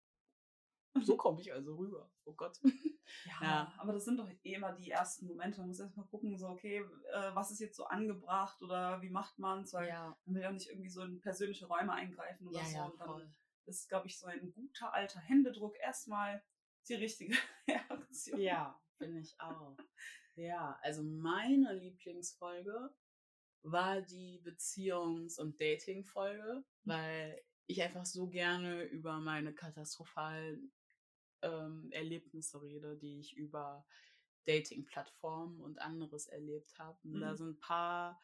So 1.13 1.17
komme 1.17 1.41
ich 1.41 1.53
also 1.53 1.77
rüber. 1.77 2.11
Oh 2.25 2.33
Gott. 2.35 2.59
Ja, 2.63 3.43
Ja. 3.43 3.73
aber 3.79 3.93
das 3.93 4.05
sind 4.05 4.19
doch 4.19 4.29
eh 4.45 4.55
immer 4.55 4.73
die 4.73 4.91
ersten 4.91 5.27
Momente. 5.27 5.59
Man 5.61 5.69
muss 5.69 5.81
erstmal 5.81 6.07
gucken, 6.07 6.37
so, 6.37 6.49
okay, 6.49 6.79
äh, 7.13 7.35
was 7.35 7.51
ist 7.51 7.61
jetzt 7.61 7.77
so 7.77 7.85
angebracht 7.85 8.61
oder 8.63 9.01
wie 9.01 9.11
macht 9.11 9.39
man 9.39 9.63
es? 9.63 9.73
Weil 9.73 9.89
Ja, 9.89 10.17
man 10.25 10.35
will 10.35 10.43
ja 10.43 10.53
nicht 10.53 10.69
irgendwie 10.69 10.91
so 10.91 11.03
in 11.03 11.21
persönliche 11.21 11.67
Räume 11.67 11.93
eingreifen 11.93 12.49
oder 12.49 12.59
ja, 12.61 12.65
so. 12.67 12.77
ja, 12.77 12.85
und 12.87 13.01
dann 13.01 13.09
voll. 13.09 13.31
ist, 13.67 13.89
glaube 13.89 14.07
ich, 14.09 14.19
so 14.19 14.27
ein 14.27 14.53
guter 14.53 14.93
alter 14.93 15.21
Händedruck 15.21 15.77
erstmal 15.79 16.43
die 16.89 16.95
richtige 16.95 17.35
Reaktion. 17.69 18.41
Ja, 18.41 18.81
finde 18.99 19.21
ich 19.21 19.39
auch. 19.41 19.77
Ja, 20.35 20.79
also 20.83 21.03
meine 21.03 21.75
Lieblingsfolge 21.75 22.95
war 23.63 24.01
die 24.03 24.41
Beziehungs- 24.45 25.41
und 25.41 25.61
Dating-Folge, 25.61 26.65
weil 26.85 27.41
ich 27.67 27.83
einfach 27.83 28.07
so 28.07 28.29
gerne 28.29 28.85
über 28.85 29.19
meine 29.21 29.53
katastrophalen 29.55 30.73
ähm, 31.43 31.89
Erlebnisse 31.93 32.61
rede, 32.63 32.97
die 32.97 33.19
ich 33.21 33.37
über 33.37 33.87
Dating-Plattformen 34.47 35.61
und 35.61 35.81
anderes 35.81 36.27
erlebt 36.27 36.79
habe. 36.79 36.99
Und 37.09 37.21
da 37.21 37.35
Mhm. 37.35 37.37
sind 37.37 37.51
ein 37.51 37.61
paar, 37.61 38.23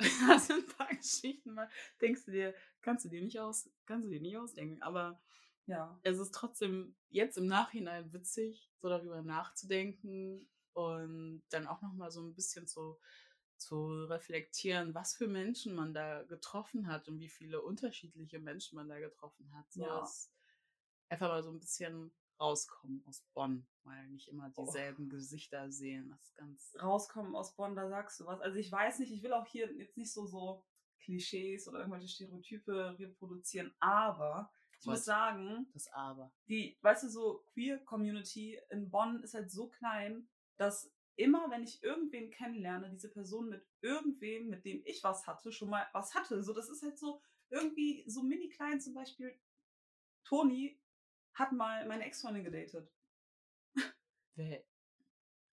da 0.28 0.38
sind 0.38 0.68
ein 0.70 0.76
paar 0.76 0.94
Geschichten, 0.94 1.54
mal 1.54 1.70
denkst 2.00 2.24
du 2.26 2.32
dir, 2.32 2.54
kannst 2.82 3.04
du 3.04 3.08
dir 3.08 3.22
nicht 3.22 3.40
aus, 3.40 3.70
kannst 3.86 4.06
du 4.06 4.10
dir 4.10 4.20
nicht 4.20 4.36
ausdenken, 4.36 4.82
aber 4.82 5.20
Ja. 5.66 6.00
es 6.02 6.18
ist 6.18 6.32
trotzdem 6.34 6.96
jetzt 7.10 7.36
im 7.38 7.46
Nachhinein 7.46 8.12
witzig, 8.12 8.70
so 8.80 8.88
darüber 8.88 9.22
nachzudenken 9.22 10.48
und 10.72 11.42
dann 11.50 11.66
auch 11.66 11.82
nochmal 11.82 12.10
so 12.10 12.22
ein 12.22 12.34
bisschen 12.34 12.66
zu, 12.66 12.98
zu 13.56 14.04
reflektieren, 14.04 14.94
was 14.94 15.14
für 15.14 15.26
Menschen 15.28 15.74
man 15.74 15.94
da 15.94 16.22
getroffen 16.24 16.86
hat 16.88 17.08
und 17.08 17.18
wie 17.20 17.28
viele 17.28 17.62
unterschiedliche 17.62 18.38
Menschen 18.38 18.76
man 18.76 18.88
da 18.88 18.98
getroffen 19.00 19.52
hat. 19.56 19.72
So 19.72 19.82
Ja. 19.82 20.12
einfach 21.08 21.28
mal 21.28 21.42
so 21.42 21.50
ein 21.50 21.60
bisschen 21.60 22.12
rauskommen 22.40 23.02
aus 23.06 23.22
Bonn, 23.34 23.66
weil 23.84 24.08
nicht 24.08 24.28
immer 24.28 24.52
Oh. 24.56 24.64
dieselben 24.64 25.08
Gesichter 25.08 25.70
sehen. 25.70 26.10
Das 26.10 26.34
ganz. 26.34 26.76
Rauskommen 26.80 27.34
aus 27.34 27.54
Bonn, 27.54 27.74
da 27.76 27.88
sagst 27.88 28.20
du 28.20 28.26
was. 28.26 28.40
Also 28.40 28.58
ich 28.58 28.70
weiß 28.70 28.98
nicht, 29.00 29.12
ich 29.12 29.22
will 29.22 29.32
auch 29.32 29.46
hier 29.46 29.72
jetzt 29.74 29.96
nicht 29.96 30.12
so, 30.12 30.26
so 30.26 30.64
Klischees 31.00 31.68
oder 31.68 31.78
irgendwelche 31.80 32.08
Stereotype 32.08 32.96
reproduzieren, 32.98 33.74
aber 33.80 34.50
ich 34.80 34.86
muss 34.86 34.98
Was? 34.98 35.04
sagen, 35.06 35.66
Das 35.72 35.88
Aber. 35.92 36.32
die, 36.48 36.76
weißt 36.82 37.04
du, 37.04 37.08
so 37.08 37.44
Queer-Community 37.52 38.60
in 38.70 38.90
Bonn 38.90 39.22
ist 39.22 39.34
halt 39.34 39.50
so 39.50 39.68
klein, 39.68 40.28
dass 40.56 40.92
immer, 41.14 41.50
wenn 41.50 41.62
ich 41.62 41.82
irgendwen 41.82 42.30
kennenlerne, 42.30 42.90
diese 42.90 43.10
Person 43.10 43.48
mit 43.48 43.66
irgendwem, 43.80 44.48
mit 44.48 44.64
dem 44.64 44.82
ich 44.84 45.02
was 45.02 45.26
hatte, 45.26 45.50
schon 45.52 45.70
mal 45.70 45.86
was 45.92 46.14
hatte. 46.14 46.42
So, 46.42 46.52
das 46.52 46.68
ist 46.68 46.82
halt 46.82 46.98
so 46.98 47.22
irgendwie 47.48 48.04
so 48.06 48.22
mini 48.22 48.48
klein 48.48 48.80
zum 48.80 48.92
Beispiel. 48.94 49.38
Toni 50.24 50.78
hat 51.36 51.52
mal 51.52 51.86
meine 51.86 52.04
Ex-Freundin 52.04 52.44
gedatet. 52.44 52.90
Wer- 54.34 54.62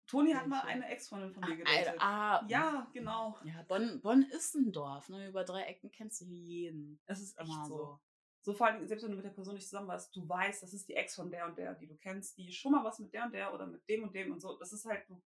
Toni 0.07 0.31
hat 0.33 0.47
mal 0.47 0.61
eine 0.61 0.87
Ex-Freundin 0.87 1.33
von 1.33 1.43
Ah, 1.43 1.47
mir 1.47 1.57
gedatet. 1.57 1.95
ah, 1.99 2.45
Ja, 2.47 2.89
genau. 2.93 3.37
Ja, 3.43 3.61
Bonn, 3.63 3.99
Bonn 4.01 4.23
ist 4.31 4.55
ein 4.55 4.71
Dorf. 4.71 5.09
Ne? 5.09 5.27
Über 5.29 5.43
drei 5.43 5.63
Ecken 5.63 5.91
kennst 5.91 6.21
du 6.21 6.25
hier 6.25 6.37
jeden. 6.37 6.99
Es 7.05 7.19
ist 7.19 7.37
echt 7.37 7.49
Immer 7.49 7.65
so. 7.65 7.77
so. 7.77 7.99
So 8.41 8.53
vor 8.53 8.67
allem, 8.67 8.87
selbst 8.87 9.03
wenn 9.03 9.11
du 9.11 9.17
mit 9.17 9.25
der 9.25 9.31
Person 9.31 9.55
nicht 9.55 9.67
zusammen 9.67 9.89
warst, 9.89 10.15
du 10.15 10.27
weißt, 10.27 10.63
das 10.63 10.73
ist 10.73 10.87
die 10.87 10.95
Ex 10.95 11.15
von 11.15 11.29
der 11.29 11.45
und 11.47 11.57
der, 11.57 11.73
die 11.75 11.87
du 11.87 11.97
kennst, 11.97 12.37
die 12.37 12.53
schon 12.53 12.71
mal 12.71 12.83
was 12.85 12.99
mit 12.99 13.11
der 13.13 13.25
und 13.25 13.33
der 13.33 13.53
oder 13.53 13.67
mit 13.67 13.85
dem 13.89 14.03
und 14.03 14.15
dem 14.15 14.31
und 14.31 14.39
so. 14.39 14.57
Das 14.57 14.71
ist 14.71 14.85
halt, 14.85 15.03
du, 15.09 15.21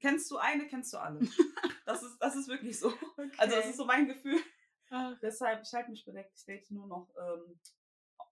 kennst 0.00 0.30
du 0.30 0.38
eine, 0.38 0.66
kennst 0.66 0.92
du 0.94 0.98
alle. 0.98 1.20
Das 1.86 2.02
ist, 2.04 2.18
das 2.18 2.36
ist 2.36 2.46
wirklich 2.46 2.78
so. 2.78 2.92
Also 3.36 3.56
das 3.56 3.66
ist 3.70 3.76
so 3.78 3.84
mein 3.84 4.06
Gefühl. 4.06 4.38
Ach, 4.90 5.18
Deshalb, 5.20 5.62
ich 5.62 5.72
halte 5.74 5.90
mich 5.90 6.04
bedeckt. 6.04 6.32
Ich 6.36 6.44
date 6.44 6.70
nur 6.70 6.86
noch 6.86 7.08
ähm, 7.18 7.58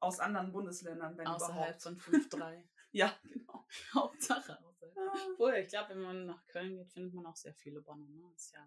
aus 0.01 0.21
anderen 0.21 0.53
Bundesländern, 0.53 1.17
wenn 1.17 1.27
außerhalb 1.27 1.77
überhaupt. 1.77 1.83
von 1.83 1.97
5-3. 1.99 2.63
Ja, 2.91 3.15
genau. 3.23 3.67
Hauptsache. 3.95 4.59
Ah. 4.97 5.13
Obwohl, 5.33 5.55
ich 5.57 5.69
glaube, 5.69 5.91
wenn 5.91 6.01
man 6.01 6.25
nach 6.27 6.47
Köln 6.47 6.75
geht, 6.77 6.91
findet 6.91 7.13
man 7.13 7.27
auch 7.27 7.37
sehr 7.37 7.53
viele 7.53 7.83
Bonner. 7.83 8.09
Ne? 8.09 8.33
Ist 8.35 8.53
ja 8.55 8.67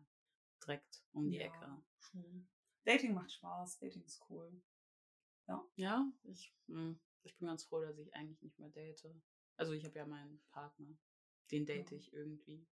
direkt 0.64 1.04
um 1.12 1.28
die 1.30 1.38
Ja. 1.38 1.46
Ecke. 1.46 1.82
Schon. 1.98 2.48
Dating 2.86 3.16
macht 3.16 3.32
Spaß, 3.32 3.80
Dating 3.80 4.04
ist 4.04 4.22
cool. 4.30 4.62
Ja, 5.76 6.08
ich, 6.24 6.54
hm, 6.68 7.00
ich 7.24 7.36
bin 7.38 7.48
ganz 7.48 7.64
froh, 7.66 7.82
dass 7.82 7.98
ich 7.98 8.14
eigentlich 8.14 8.42
nicht 8.42 8.60
mehr 8.60 8.70
date. 8.70 9.04
Also 9.58 9.74
ich 9.74 9.84
habe 9.86 9.98
ja 9.98 10.06
meinen 10.06 10.40
Partner. 10.52 10.88
Den 11.50 11.66
date 11.66 11.90
Ja. 11.92 11.98
ich 11.98 12.14
irgendwie. 12.14 12.66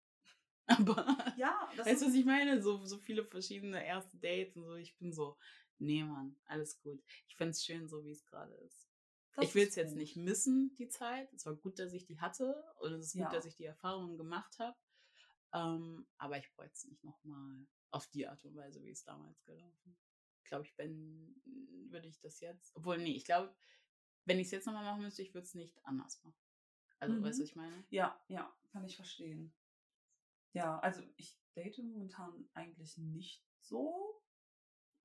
Aber 0.67 1.33
Ja, 1.35 1.67
das 1.75 1.87
weißt 1.87 2.01
du, 2.01 2.05
ist, 2.05 2.11
was 2.11 2.19
ich 2.19 2.25
meine? 2.25 2.61
So, 2.61 2.85
so 2.85 2.99
viele 2.99 3.25
verschiedene 3.25 3.83
erste 3.83 4.17
Dates 4.17 4.55
und 4.55 4.65
so. 4.65 4.75
Ich 4.75 4.95
bin 4.97 5.11
so, 5.11 5.37
nee, 5.79 6.03
Mann, 6.03 6.36
alles 6.45 6.79
gut. 6.81 7.03
Ich 7.27 7.36
finde 7.36 7.51
es 7.51 7.63
schön, 7.65 7.88
so 7.88 8.03
wie 8.03 8.12
es 8.12 8.25
gerade 8.25 8.53
ist. 8.55 8.88
das 9.36 9.45
ich 9.45 9.55
will 9.55 9.67
es 9.67 9.75
jetzt 9.75 9.91
gut. 9.91 9.98
nicht 10.00 10.15
missen, 10.15 10.74
die 10.75 10.89
Zeit. 10.89 11.31
Es 11.33 11.45
war 11.45 11.55
gut, 11.55 11.79
dass 11.79 11.93
ich 11.93 12.05
die 12.05 12.19
hatte. 12.19 12.63
Und 12.79 12.93
es 12.93 13.07
ist 13.07 13.13
gut, 13.13 13.21
Ja. 13.21 13.29
dass 13.31 13.45
ich 13.45 13.55
die 13.55 13.65
Erfahrungen 13.65 14.17
gemacht 14.17 14.59
habe. 14.59 14.77
Ähm, 15.53 16.07
aber 16.17 16.38
ich 16.38 16.51
bräuchte 16.53 16.74
es 16.75 16.86
nicht 16.86 17.03
nochmal 17.03 17.65
auf 17.91 18.07
die 18.07 18.27
Art 18.27 18.43
und 18.45 18.55
Weise, 18.55 18.83
wie 18.83 18.91
es 18.91 19.03
damals 19.03 19.43
gelaufen 19.45 19.91
ist. 19.91 20.05
Ich 20.43 20.50
glaube, 20.50 20.65
ich 20.65 20.75
bin, 20.75 21.41
würde 21.89 22.07
ich 22.07 22.19
das 22.19 22.39
jetzt, 22.39 22.75
obwohl, 22.75 22.98
nee, 22.98 23.15
ich 23.15 23.25
glaube, 23.25 23.55
wenn 24.25 24.39
ich 24.39 24.45
es 24.48 24.51
jetzt 24.51 24.65
nochmal 24.65 24.83
machen 24.83 25.01
müsste, 25.03 25.21
ich 25.24 25.33
würde 25.33 25.45
es 25.45 25.55
nicht 25.55 25.83
anders 25.86 26.21
machen. 26.24 26.36
Also, 27.00 27.15
Mhm. 27.15 27.24
weißt 27.24 27.39
du, 27.39 27.43
was 27.43 27.50
ich 27.50 27.55
meine? 27.55 27.86
Ja, 27.89 28.21
ja, 28.27 28.55
kann 28.71 28.83
ich 28.86 28.95
verstehen. 28.95 29.53
Ja, 30.53 30.79
also 30.79 31.01
ich 31.17 31.39
date 31.55 31.77
momentan 31.79 32.50
eigentlich 32.53 32.98
nicht 32.98 33.43
so. 33.62 34.08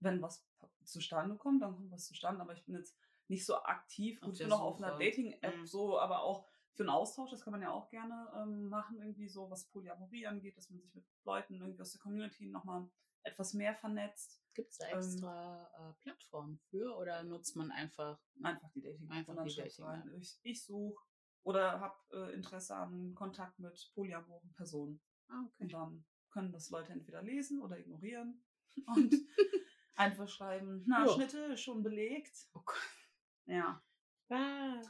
Wenn 0.04 0.22
was 0.22 0.46
zustande 0.84 1.36
kommt, 1.36 1.62
dann 1.62 1.74
kommt 1.74 1.90
was 1.90 2.06
zustande, 2.06 2.40
aber 2.42 2.52
ich 2.52 2.64
bin 2.64 2.74
jetzt 2.76 2.96
nicht 3.28 3.44
so 3.44 3.56
aktiv. 3.56 4.18
Auf 4.22 4.26
Gut, 4.26 4.32
ich 4.34 4.38
der 4.38 4.44
bin 4.46 4.52
auch 4.54 4.60
auf 4.60 4.82
einer. 4.82 4.98
Dating-App 4.98 5.56
Mhm. 5.56 5.66
so, 5.66 5.98
aber 5.98 6.22
auch 6.22 6.46
für 6.74 6.82
einen 6.82 6.90
Austausch, 6.90 7.30
das 7.30 7.42
kann 7.42 7.52
man 7.52 7.62
ja 7.62 7.70
auch 7.70 7.88
gerne 7.88 8.30
ähm, 8.36 8.68
machen, 8.68 9.00
irgendwie 9.00 9.28
so, 9.28 9.48
was 9.50 9.66
Polyamorie 9.70 10.26
angeht, 10.26 10.56
dass 10.56 10.70
man 10.70 10.80
sich 10.80 10.92
mit 10.94 11.04
Leuten 11.24 11.54
irgendwie 11.54 11.80
aus 11.80 11.92
der 11.92 12.00
Community 12.00 12.46
nochmal 12.46 12.88
etwas 13.22 13.54
mehr 13.54 13.74
vernetzt. 13.74 14.42
Gibt 14.54 14.70
es 14.72 14.78
da 14.78 14.88
Ähm, 14.88 14.96
extra 14.98 15.70
äh, 15.78 15.92
Plattformen 16.02 16.58
für 16.70 16.96
oder 16.96 17.22
nutzt 17.22 17.56
man 17.56 17.70
einfach 17.70 18.20
Einfach 18.42 18.70
die 18.72 18.82
Dating 18.82 19.08
Einfach 19.10 19.36
und 19.36 19.44
die 19.48 19.54
Dating-App. 19.56 19.88
rein, 19.88 20.14
Ich, 20.20 20.38
ich 20.42 20.64
suche 20.64 21.02
oder 21.44 21.80
habe 21.80 21.96
äh, 22.12 22.34
Interesse 22.34 22.74
an 22.76 23.14
Kontakt 23.14 23.58
mit 23.58 23.90
polyamoren 23.94 24.52
Personen. 24.54 25.00
Ah, 25.28 25.44
Und 25.58 25.72
dann 25.72 26.04
können 26.30 26.52
das 26.52 26.70
Leute 26.70 26.92
entweder 26.92 27.22
lesen 27.22 27.62
oder 27.62 27.78
ignorieren 27.78 28.44
und 28.86 29.14
einfach 29.96 30.28
schreiben, 30.28 30.82
na, 30.86 31.06
Ja. 31.06 31.12
Schnitte 31.12 31.56
schon 31.56 31.82
belegt. 31.82 32.48
Oh 32.54 32.62
Gott. 32.64 32.76
Ja, 33.46 33.82
Ah. 34.30 34.80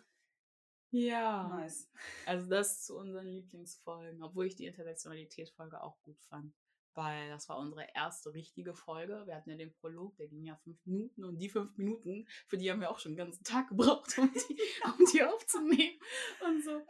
Ja. 0.90 1.48
nice. 1.48 1.90
Also 2.24 2.48
das 2.48 2.84
zu 2.84 2.96
unseren 2.96 3.26
Lieblingsfolgen, 3.26 4.22
obwohl 4.22 4.46
ich 4.46 4.54
die 4.54 4.66
Intersektionalität-Folge 4.66 5.82
auch 5.82 6.00
gut 6.02 6.20
fand. 6.22 6.54
Weil 6.96 7.28
das 7.30 7.48
war 7.48 7.58
unsere 7.58 7.88
erste 7.96 8.32
richtige 8.32 8.72
Folge. 8.74 9.26
Wir 9.26 9.34
hatten 9.34 9.50
ja 9.50 9.56
den 9.56 9.72
Prolog, 9.74 10.16
der 10.16 10.28
ging 10.28 10.44
ja 10.44 10.54
fünf 10.58 10.78
Minuten 10.86 11.24
und 11.24 11.38
die 11.38 11.48
fünf 11.48 11.76
Minuten, 11.76 12.28
für 12.46 12.56
die 12.56 12.70
haben 12.70 12.80
wir 12.80 12.90
auch 12.90 13.00
schon 13.00 13.12
den 13.12 13.18
ganzen 13.18 13.42
Tag 13.42 13.68
gebraucht, 13.70 14.16
um 14.18 14.32
die, 14.32 14.60
um 14.84 15.04
die 15.12 15.24
aufzunehmen 15.24 15.98
und 16.46 16.62
so. 16.62 16.86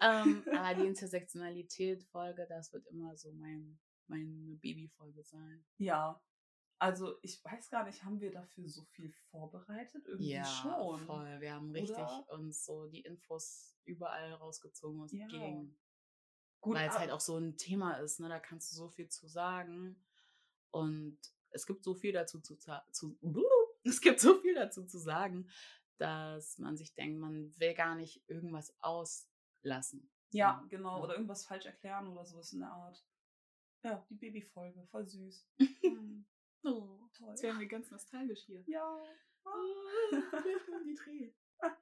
Ähm, 0.00 0.44
aber 0.52 0.74
die 0.74 0.86
Intersektionalität-Folge, 0.88 2.46
das 2.48 2.72
wird 2.72 2.88
immer 2.88 3.16
so 3.16 3.32
mein, 3.32 3.78
meine 4.08 4.56
Babyfolge 4.56 5.22
sein. 5.22 5.64
Ja, 5.78 6.20
also 6.78 7.16
ich 7.22 7.42
weiß 7.44 7.70
gar 7.70 7.84
nicht, 7.84 8.04
haben 8.04 8.20
wir 8.20 8.30
dafür 8.30 8.68
so 8.68 8.84
viel 8.84 9.12
vorbereitet? 9.30 10.06
Irgendwie 10.06 10.30
Ja, 10.32 10.44
schon. 10.44 11.00
voll. 11.06 11.40
Wir 11.40 11.54
haben 11.54 11.70
richtig 11.70 11.90
Oder? 11.90 12.26
uns 12.30 12.64
so 12.64 12.86
die 12.86 13.00
Infos 13.00 13.76
überall 13.84 14.32
rausgezogen, 14.34 15.00
was 15.00 15.12
Ja. 15.12 15.26
ging. 15.28 15.76
Gut, 16.60 16.76
Weil 16.76 16.88
es 16.88 16.94
ah, 16.96 16.98
halt 17.00 17.10
auch 17.10 17.20
so 17.20 17.36
ein 17.36 17.56
Thema 17.56 17.94
ist, 17.98 18.18
ne? 18.20 18.28
Da 18.28 18.40
kannst 18.40 18.72
du 18.72 18.76
so 18.76 18.88
viel 18.88 19.08
zu 19.08 19.26
sagen. 19.28 20.04
Und 20.70 21.18
es 21.50 21.66
gibt 21.66 21.84
so 21.84 21.94
viel 21.94 22.12
dazu 22.12 22.40
zu, 22.40 22.56
zu 22.90 23.18
es 23.84 24.00
gibt 24.00 24.20
so 24.20 24.34
viel 24.40 24.54
dazu 24.54 24.84
zu 24.84 24.98
sagen, 24.98 25.48
dass 25.98 26.58
man 26.58 26.76
sich 26.76 26.94
denkt, 26.94 27.18
man 27.20 27.58
will 27.58 27.74
gar 27.74 27.94
nicht 27.94 28.22
irgendwas 28.28 28.74
auslassen. 28.80 30.10
Ja, 30.32 30.60
So, 30.62 30.68
genau. 30.68 30.98
ne? 30.98 31.04
Oder 31.04 31.14
irgendwas 31.14 31.46
falsch 31.46 31.66
erklären 31.66 32.08
oder 32.08 32.24
sowas 32.26 32.52
in 32.52 32.58
der 32.60 32.72
Art. 32.72 33.06
Ja, 33.82 34.04
die 34.10 34.14
Babyfolge, 34.16 34.84
voll 34.88 35.06
süß. 35.06 35.48
Oh, 36.66 37.08
toll. 37.16 37.28
jetzt 37.30 37.42
werden 37.42 37.60
wir 37.60 37.66
ganz 37.68 37.90
nostalgisch 37.90 38.40
hier. 38.46 38.62
Ja. 38.66 38.98
die 40.86 40.94
Tränen. 40.94 41.34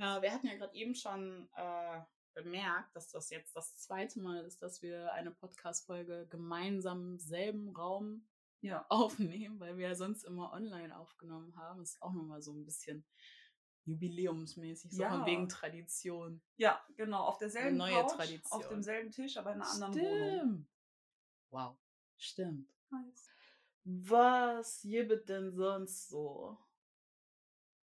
Ja, 0.00 0.22
wir 0.22 0.32
hatten 0.32 0.46
ja 0.46 0.54
gerade 0.54 0.72
eben 0.76 0.94
schon 0.94 1.48
äh, 1.56 2.00
bemerkt, 2.32 2.94
dass 2.94 3.10
das 3.10 3.30
jetzt 3.30 3.56
das 3.56 3.76
zweite 3.78 4.20
Mal 4.20 4.44
ist, 4.44 4.62
dass 4.62 4.80
wir 4.80 5.12
eine 5.12 5.32
Podcast-Folge 5.32 6.28
gemeinsam 6.30 7.00
im 7.14 7.18
selben 7.18 7.74
Raum 7.74 8.24
Ja. 8.60 8.86
aufnehmen, 8.90 9.58
weil 9.58 9.76
wir 9.76 9.88
ja 9.88 9.94
sonst 9.96 10.22
immer 10.22 10.52
online 10.52 10.96
aufgenommen 10.96 11.56
haben. 11.56 11.80
Das 11.80 11.94
ist 11.94 12.02
auch 12.02 12.12
nochmal 12.12 12.40
so 12.42 12.52
ein 12.52 12.64
bisschen 12.64 13.04
jubiläumsmäßig, 13.86 14.92
so 14.92 15.02
Ja. 15.02 15.10
von 15.10 15.26
wegen 15.26 15.48
Tradition. 15.48 16.40
Ja, 16.58 16.80
genau. 16.96 17.24
Auf 17.24 17.38
derselben 17.38 17.76
neue 17.76 17.92
Couch, 17.94 18.12
Tradition. 18.12 18.60
auf 18.60 18.68
demselben 18.68 19.10
Tisch, 19.10 19.36
aber 19.36 19.52
in 19.52 19.62
einer 19.62 19.70
anderen 19.72 19.94
Wohnung. 19.94 20.38
Stimmt. 20.38 20.68
Wow, 21.50 21.76
stimmt. 22.18 22.70
Nice. 22.90 23.28
Was 23.84 24.82
gibt 24.82 25.28
denn 25.28 25.52
sonst 25.52 26.08
so? 26.08 26.58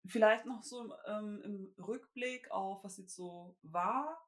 Vielleicht 0.05 0.45
noch 0.45 0.63
so 0.63 0.83
im, 0.83 0.93
ähm, 1.05 1.41
im 1.43 1.83
Rückblick 1.83 2.51
auf, 2.51 2.83
was 2.83 2.97
jetzt 2.97 3.15
so 3.15 3.55
war 3.61 4.19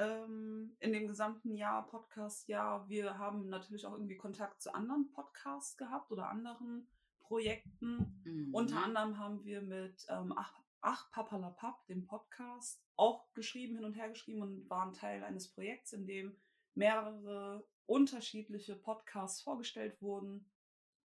ähm, 0.00 0.76
in 0.80 0.92
dem 0.92 1.06
gesamten 1.06 1.54
Jahr, 1.54 1.86
Podcast-Jahr. 1.86 2.88
Wir 2.88 3.18
haben 3.18 3.48
natürlich 3.48 3.86
auch 3.86 3.92
irgendwie 3.92 4.16
Kontakt 4.16 4.62
zu 4.62 4.74
anderen 4.74 5.10
Podcasts 5.10 5.76
gehabt 5.76 6.10
oder 6.10 6.28
anderen 6.28 6.88
Projekten. 7.20 8.20
Mhm. 8.24 8.54
Unter 8.54 8.82
anderem 8.82 9.18
haben 9.18 9.44
wir 9.44 9.60
mit 9.60 10.06
ähm, 10.08 10.32
Ach, 10.36 10.58
Ach 10.80 11.10
Papalapap, 11.12 11.86
dem 11.86 12.06
Podcast, 12.06 12.82
auch 12.96 13.30
geschrieben, 13.34 13.76
hin 13.76 13.84
und 13.84 13.94
her 13.94 14.08
geschrieben 14.08 14.40
und 14.40 14.70
waren 14.70 14.94
Teil 14.94 15.22
eines 15.22 15.48
Projekts, 15.48 15.92
in 15.92 16.06
dem 16.06 16.34
mehrere 16.74 17.66
unterschiedliche 17.84 18.76
Podcasts 18.76 19.42
vorgestellt 19.42 20.00
wurden. 20.00 20.50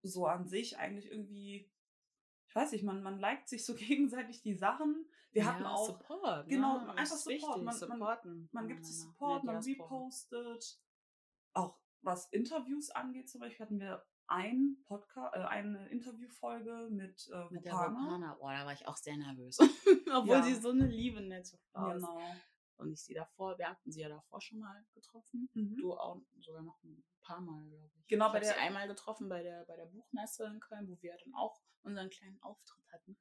So 0.03 0.27
an 0.27 0.47
sich 0.47 0.79
eigentlich 0.79 1.11
irgendwie, 1.11 1.71
ich 2.49 2.55
weiß 2.55 2.73
nicht, 2.73 2.85
man, 2.85 3.03
man 3.03 3.19
liked 3.19 3.49
sich 3.49 3.65
so 3.65 3.75
gegenseitig 3.77 4.43
die 4.43 4.55
Sachen. 4.55 5.07
Wir 5.33 5.45
hatten 5.45 5.63
ja, 5.65 5.71
auch, 5.73 5.87
Support. 5.87 6.49
genau, 6.49 6.79
ne? 6.81 6.87
Das 6.87 6.97
einfach 6.97 7.17
Support. 7.17 7.65
wichtig, 7.65 7.89
Man- 7.89 7.99
man- 7.99 8.49
man 8.53 8.69
gibt 8.69 8.85
sich. 8.87 8.97
Support, 9.01 9.45
der 9.45 9.53
man 9.53 9.63
repostet. 9.63 10.81
Auch 11.53 11.79
was 12.03 12.27
Interviews 12.33 12.91
angeht, 12.91 13.29
zum 13.29 13.41
Beispiel 13.41 13.65
hatten 13.67 13.81
wir 13.81 14.05
ein 14.29 14.77
Podcast, 14.87 15.35
äh, 15.37 15.41
eine 15.41 15.89
Interviewfolge 15.89 16.89
mit, 16.91 17.29
äh, 17.33 17.45
Mit 17.51 17.65
der 17.65 17.73
Vopana. 17.73 18.01
Vopana. 18.01 18.35
Boah, 18.35 18.53
da 18.53 18.67
war 18.67 18.73
ich 18.73 18.87
auch 18.87 18.97
sehr 18.97 19.17
nervös. 19.17 19.59
Obwohl 20.13 20.37
Ja. 20.37 20.43
sie 20.43 20.55
so 20.55 20.71
eine 20.71 20.87
liebe, 20.87 21.21
nette 21.21 21.59
Frau 21.73 21.91
ist. 21.93 22.03
Genau. 22.03 22.21
Und 22.79 22.93
ich 22.93 23.03
sie 23.03 23.15
davor, 23.15 23.59
wir 23.59 23.69
hatten 23.69 23.91
sie 23.91 24.01
ja 24.01 24.09
davor 24.09 24.41
schon 24.41 24.59
mal 24.61 24.85
getroffen. 24.95 25.49
Mhm. 25.55 25.77
Du 25.77 25.93
auch 25.95 26.21
sogar 26.39 26.63
noch 26.63 26.83
ein 26.85 27.05
paar 27.21 27.41
Mal, 27.41 27.67
glaube 27.69 27.91
ich. 27.99 28.07
Genau, 28.07 28.27
ich 28.27 28.33
bei 28.33 28.39
habe 28.39 28.47
sie 28.47 28.53
der- 28.55 28.63
einmal 28.63 28.87
getroffen 28.89 29.29
bei 29.29 29.43
der, 29.43 29.65
bei 29.67 29.77
der 29.77 29.87
Buchmesse 29.87 30.45
in 30.47 30.61
Köln, 30.61 30.89
wo 30.89 30.97
wir 31.03 31.17
dann 31.25 31.35
auch 31.35 31.61
unseren 31.83 32.09
kleinen 32.11 32.41
Auftritt 32.43 32.85
hatten. 32.93 33.19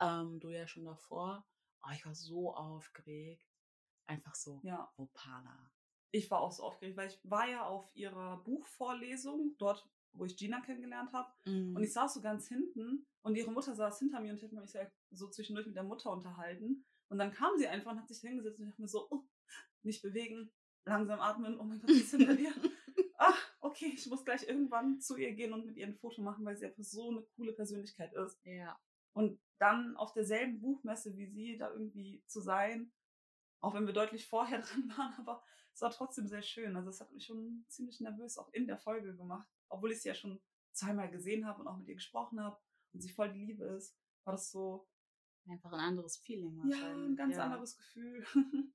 Ähm, 0.00 0.40
du 0.40 0.48
ja 0.50 0.66
schon 0.66 0.84
davor. 0.84 1.46
Oh, 1.84 1.90
ich 1.92 2.04
war 2.06 2.14
so 2.14 2.54
aufgeregt. 2.54 3.48
Einfach 4.06 4.34
so, 4.34 4.60
Ja, 4.62 4.92
Vopana. 4.96 5.70
ich 6.10 6.30
war 6.30 6.40
auch 6.40 6.52
so 6.52 6.64
aufgeregt, 6.64 6.96
weil 6.98 7.08
ich 7.08 7.18
war 7.24 7.48
ja 7.48 7.64
auf 7.66 7.88
ihrer 7.94 8.42
Buchvorlesung, 8.44 9.54
dort, 9.58 9.88
wo 10.12 10.24
ich 10.26 10.36
Gina 10.36 10.60
kennengelernt 10.60 11.12
habe. 11.12 11.32
Mhm. 11.46 11.74
Und 11.76 11.82
ich 11.82 11.92
saß 11.92 12.14
so 12.14 12.20
ganz 12.20 12.46
hinten 12.48 13.06
und 13.22 13.36
ihre 13.36 13.50
Mutter 13.52 13.74
saß 13.74 13.98
hinter 14.00 14.20
mir 14.20 14.32
und 14.32 14.36
ich 14.36 14.44
habe 14.44 14.56
mich 14.60 14.72
so 15.10 15.28
zwischendurch 15.30 15.66
mit 15.66 15.76
der 15.76 15.84
Mutter 15.84 16.10
unterhalten. 16.10 16.84
Und 17.12 17.18
dann 17.18 17.30
kam 17.30 17.58
sie 17.58 17.68
einfach 17.68 17.92
und 17.92 18.00
hat 18.00 18.08
sich 18.08 18.20
hingesetzt 18.22 18.58
und 18.58 18.64
ich 18.64 18.70
dachte 18.70 18.80
mir 18.80 18.88
so, 18.88 19.06
oh, 19.10 19.22
nicht 19.82 20.00
bewegen, 20.00 20.50
langsam 20.86 21.20
atmen, 21.20 21.60
oh 21.60 21.64
mein 21.64 21.78
Gott, 21.78 21.90
sie 21.90 22.00
ist 22.00 22.10
hinter 22.10 22.34
dir. 22.34 22.50
Ach, 23.18 23.54
okay, 23.60 23.92
ich 23.94 24.06
muss 24.06 24.24
gleich 24.24 24.48
irgendwann 24.48 24.98
zu 24.98 25.18
ihr 25.18 25.34
gehen 25.34 25.52
und 25.52 25.66
mit 25.66 25.76
ihr 25.76 25.86
ein 25.86 25.94
Foto 25.94 26.22
machen, 26.22 26.42
weil 26.46 26.56
sie 26.56 26.64
einfach 26.64 26.82
so 26.82 27.10
eine 27.10 27.22
coole 27.36 27.52
Persönlichkeit 27.52 28.14
ist. 28.14 28.40
ja. 28.46 28.80
Und 29.12 29.38
dann 29.58 29.94
auf 29.98 30.14
derselben 30.14 30.58
Buchmesse 30.62 31.14
wie 31.18 31.26
sie 31.26 31.58
da 31.58 31.70
irgendwie 31.70 32.24
zu 32.28 32.40
sein, 32.40 32.90
auch 33.60 33.74
wenn 33.74 33.86
wir 33.86 33.92
deutlich 33.92 34.26
vorher 34.26 34.60
dran 34.62 34.88
waren, 34.96 35.12
aber 35.18 35.44
es 35.74 35.82
war 35.82 35.90
trotzdem 35.90 36.26
sehr 36.26 36.42
schön. 36.42 36.74
Also 36.76 36.88
es 36.88 37.00
hat 37.02 37.12
mich 37.12 37.26
schon 37.26 37.66
ziemlich 37.68 38.00
nervös 38.00 38.38
auch 38.38 38.50
in 38.54 38.66
der 38.66 38.78
Folge 38.78 39.14
gemacht. 39.14 39.48
Obwohl 39.68 39.92
ich 39.92 40.00
sie 40.00 40.08
ja 40.08 40.14
schon 40.14 40.40
zweimal 40.72 41.10
gesehen 41.10 41.46
habe 41.46 41.60
und 41.60 41.68
auch 41.68 41.76
mit 41.76 41.88
ihr 41.88 41.94
gesprochen 41.96 42.40
habe 42.40 42.58
und 42.94 43.02
sie 43.02 43.10
voll 43.10 43.30
die 43.34 43.44
Liebe 43.44 43.64
ist, 43.64 43.94
war 44.24 44.32
das 44.32 44.50
so, 44.50 44.88
Einfach 45.48 45.72
ein 45.72 45.80
anderes 45.80 46.16
Feeling 46.18 46.70
ja, 46.70 46.92
ein 46.92 47.16
ganz 47.16 47.36
ja. 47.36 47.44
anderes 47.44 47.76
Gefühl. 47.76 48.24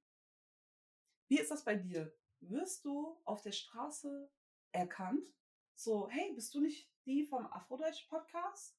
Wie 1.28 1.40
ist 1.40 1.52
das 1.52 1.64
bei 1.64 1.76
dir? 1.76 2.14
wirst 2.42 2.86
du 2.86 3.20
auf 3.26 3.42
der 3.42 3.52
Straße 3.52 4.30
erkannt? 4.72 5.28
So, 5.76 6.10
hey, 6.10 6.34
bist 6.34 6.54
du 6.56 6.60
nicht 6.60 6.92
die 7.06 7.26
vom 7.26 7.46
Afrodeutsch-Podcast? 7.48 8.78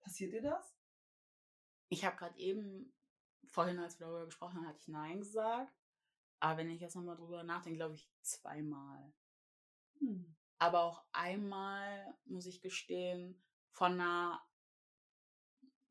Passiert 0.00 0.32
dir 0.32 0.42
das? 0.42 0.76
Ich 1.88 2.04
habe 2.04 2.16
gerade 2.16 2.38
eben, 2.38 2.92
vorhin, 3.46 3.78
als 3.78 3.98
wir 3.98 4.06
darüber 4.06 4.24
gesprochen 4.26 4.56
haben, 4.56 4.66
hatte 4.66 4.80
ich 4.80 4.88
Nein 4.88 5.18
gesagt. 5.18 5.72
Aber 6.40 6.58
wenn 6.58 6.70
ich 6.70 6.80
jetzt 6.80 6.96
nochmal 6.96 7.16
drüber 7.16 7.42
nachdenke, 7.42 7.78
glaube 7.78 7.94
ich 7.94 8.10
zweimal. 8.20 9.12
Hm. 9.98 10.34
Aber 10.58 10.82
auch 10.82 11.04
einmal, 11.12 12.16
muss 12.24 12.46
ich 12.46 12.60
gestehen, 12.60 13.42
von 13.70 13.92
einer, 13.92 14.42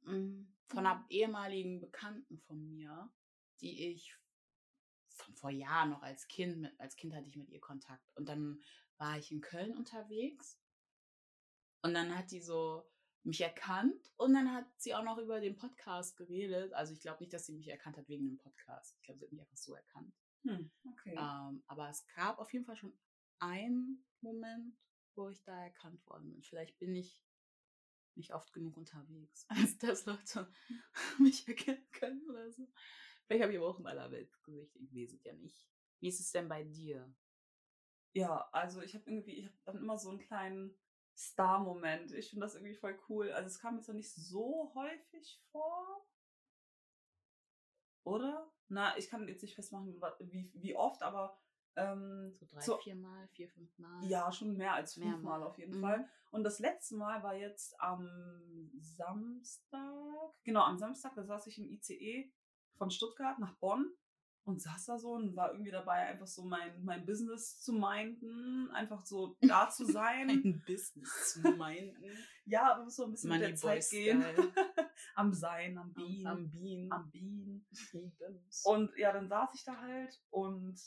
mm, 0.01 0.45
von 0.73 0.85
einer 0.85 1.05
ehemaligen 1.09 1.79
Bekannten 1.79 2.39
von 2.39 2.63
mir, 2.67 3.11
die 3.61 3.91
ich 3.91 4.15
von 5.09 5.35
vor 5.35 5.51
Jahren 5.51 5.91
noch 5.91 6.01
als 6.01 6.27
Kind, 6.27 6.57
mit, 6.57 6.79
als 6.79 6.95
Kind 6.95 7.13
hatte 7.13 7.29
ich 7.29 7.35
mit 7.35 7.49
ihr 7.49 7.61
Kontakt. 7.61 8.11
Und 8.15 8.27
dann 8.27 8.61
war 8.97 9.17
ich 9.17 9.31
in 9.31 9.41
Köln 9.41 9.77
unterwegs. 9.77 10.59
Und 11.81 11.93
dann 11.93 12.17
hat 12.17 12.31
die 12.31 12.41
so 12.41 12.89
mich 13.23 13.41
erkannt 13.41 14.11
und 14.17 14.33
dann 14.33 14.51
hat 14.51 14.65
sie 14.77 14.93
auch 14.95 15.03
noch 15.03 15.17
über 15.17 15.39
den 15.39 15.55
Podcast 15.55 16.17
geredet. 16.17 16.73
Also 16.73 16.93
ich 16.93 17.01
glaube 17.01 17.23
nicht, 17.23 17.33
dass 17.33 17.45
sie 17.45 17.53
mich 17.53 17.69
erkannt 17.69 17.97
hat 17.97 18.09
wegen 18.09 18.25
dem 18.25 18.37
Podcast. 18.37 18.95
Ich 18.97 19.03
glaube, 19.03 19.19
sie 19.19 19.25
hat 19.25 19.31
mich 19.31 19.41
einfach 19.41 19.57
so 19.57 19.75
erkannt. 19.75 20.13
Hm, 20.43 20.71
okay. 20.85 21.15
Ähm, 21.17 21.63
aber 21.67 21.89
es 21.89 22.05
gab 22.15 22.39
auf 22.39 22.51
jeden 22.51 22.65
Fall 22.65 22.75
schon 22.75 22.97
einen 23.39 24.05
Moment, 24.21 24.75
wo 25.15 25.29
ich 25.29 25.41
da 25.43 25.57
erkannt 25.63 26.05
worden 26.07 26.31
bin. 26.31 26.43
Vielleicht 26.43 26.77
bin 26.79 26.95
ich 26.95 27.21
nicht 28.17 28.33
oft 28.33 28.53
genug 28.53 28.77
unterwegs, 28.77 29.45
als 29.49 29.77
dass 29.77 30.05
Leute 30.05 30.51
mich 31.19 31.47
erkennen 31.47 31.87
können 31.91 32.29
oder 32.29 32.51
so. 32.51 32.67
Vielleicht 33.25 33.43
habe 33.43 33.53
ich 33.53 33.59
aber 33.59 33.67
auch 33.69 33.79
in 33.79 33.87
aller 33.87 34.11
Welt 34.11 34.31
Gesicht. 34.43 34.75
Ich 34.75 34.93
weiß 34.93 35.13
es 35.13 35.23
ja 35.23 35.33
nicht. 35.33 35.69
Wie 35.99 36.07
ist 36.07 36.19
es 36.19 36.31
denn 36.31 36.49
bei 36.49 36.63
dir? 36.63 37.13
Ja, 38.13 38.47
also 38.51 38.81
ich 38.81 38.93
habe 38.93 39.09
irgendwie, 39.09 39.39
ich 39.39 39.45
habe 39.45 39.57
dann 39.65 39.77
immer 39.77 39.97
so 39.97 40.09
einen 40.09 40.19
kleinen 40.19 40.77
Star-Moment. 41.15 42.11
Ich 42.13 42.29
finde 42.29 42.45
das 42.45 42.55
irgendwie 42.55 42.75
voll 42.75 42.99
cool. 43.09 43.31
Also 43.31 43.47
es 43.47 43.59
kam 43.59 43.77
jetzt 43.77 43.87
noch 43.87 43.95
nicht 43.95 44.13
so 44.13 44.71
häufig 44.75 45.41
vor. 45.51 46.05
Oder? 48.03 48.51
Na, 48.67 48.97
ich 48.97 49.09
kann 49.09 49.27
jetzt 49.27 49.41
nicht 49.41 49.55
festmachen, 49.55 49.99
wie, 50.19 50.51
wie 50.55 50.75
oft, 50.75 51.01
aber 51.01 51.39
ähm, 51.75 52.31
So 52.33 52.45
drei, 52.45 52.61
so- 52.61 52.77
vier 52.77 52.95
Mal, 52.95 53.27
vier, 53.29 53.49
fünf 53.49 53.77
Mal? 53.79 54.03
ja, 54.05 54.31
schon 54.31 54.55
mehr 54.57 54.73
als 54.73 54.93
fünfmal 54.95 55.41
auf 55.43 55.57
jeden 55.57 55.77
Mhm. 55.77 55.81
Fall. 55.81 56.09
Und 56.31 56.43
das 56.43 56.59
letzte 56.59 56.95
Mal 56.95 57.21
war 57.23 57.35
jetzt 57.35 57.79
am 57.79 58.71
Samstag. 58.79 60.33
Genau, 60.43 60.61
am 60.61 60.77
Samstag, 60.77 61.13
da 61.15 61.23
saß 61.23 61.47
ich 61.47 61.57
im 61.59 61.69
ICE 61.69 62.31
von 62.77 62.89
Stuttgart 62.89 63.39
nach 63.39 63.55
Bonn 63.57 63.91
und 64.45 64.61
saß 64.61 64.85
da 64.85 64.97
so 64.97 65.11
und 65.13 65.35
war 65.35 65.51
irgendwie 65.51 65.71
dabei, 65.71 66.07
einfach 66.07 66.27
so 66.27 66.43
mein, 66.43 66.83
mein 66.83 67.05
Business 67.05 67.61
zu 67.61 67.71
minden, 67.73 68.69
einfach 68.71 69.05
so 69.05 69.37
da 69.41 69.69
zu 69.69 69.85
sein. 69.85 70.29
Ein 70.29 70.63
Business 70.65 71.33
zu 71.33 71.51
meinen. 71.51 71.95
ja, 72.45 72.73
aber 72.75 72.89
so 72.89 73.05
ein 73.05 73.11
bisschen 73.11 73.29
mit 73.29 73.39
Money 73.39 73.51
der 73.51 73.55
Zeit 73.57 73.89
gehen. 73.89 74.23
Am 75.15 75.33
Sein, 75.33 75.77
am 75.77 75.87
Am, 75.87 75.93
Bienen. 75.93 76.27
am 76.27 76.49
Bean. 76.49 76.91
am 76.91 77.09
Bienen. 77.11 77.65
Biens. 77.91 78.63
Und 78.65 78.95
ja, 78.97 79.11
dann 79.11 79.27
saß 79.27 79.49
ich 79.53 79.63
da 79.63 79.77
halt 79.79 80.19
und 80.31 80.79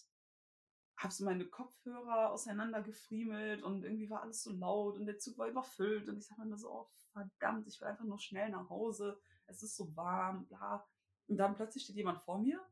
hab 0.97 1.12
so 1.12 1.25
meine 1.25 1.45
Kopfhörer 1.47 2.31
auseinander 2.33 2.83
gefriemelt 2.83 3.62
und 3.62 3.85
irgendwie 3.85 4.09
war 4.09 4.23
alles 4.23 4.43
so 4.43 4.50
laut 4.53 4.97
und 4.97 5.07
der 5.07 5.19
Zug 5.19 5.37
war 5.38 5.49
überfüllt 5.49 6.09
und 6.09 6.17
ich 6.19 6.26
sag 6.26 6.38
mir 6.38 6.47
nur 6.47 6.59
so, 6.59 6.71
oh, 6.71 6.88
verdammt, 7.12 7.67
ich 7.67 7.81
will 7.81 7.88
einfach 7.88 8.05
nur 8.05 8.19
schnell 8.19 8.49
nach 8.50 8.69
Hause, 8.71 9.21
es 9.47 9.62
ist 9.62 9.76
so 9.76 9.95
warm, 9.95 10.47
bla. 10.47 10.87
Und 11.29 11.37
dann 11.37 11.55
plötzlich 11.55 11.85
steht 11.85 11.97
jemand 11.97 12.21
vor 12.23 12.38
mir, 12.38 12.65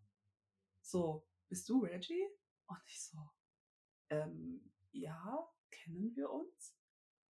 so, 0.81 1.26
bist 1.49 1.69
du 1.69 1.81
Reggie? 1.81 2.26
Und 2.66 2.78
ich 2.87 3.02
so, 3.02 3.19
ähm, 4.11 4.73
ja, 4.93 5.47
kennen 5.71 6.14
wir 6.16 6.31
uns? 6.31 6.75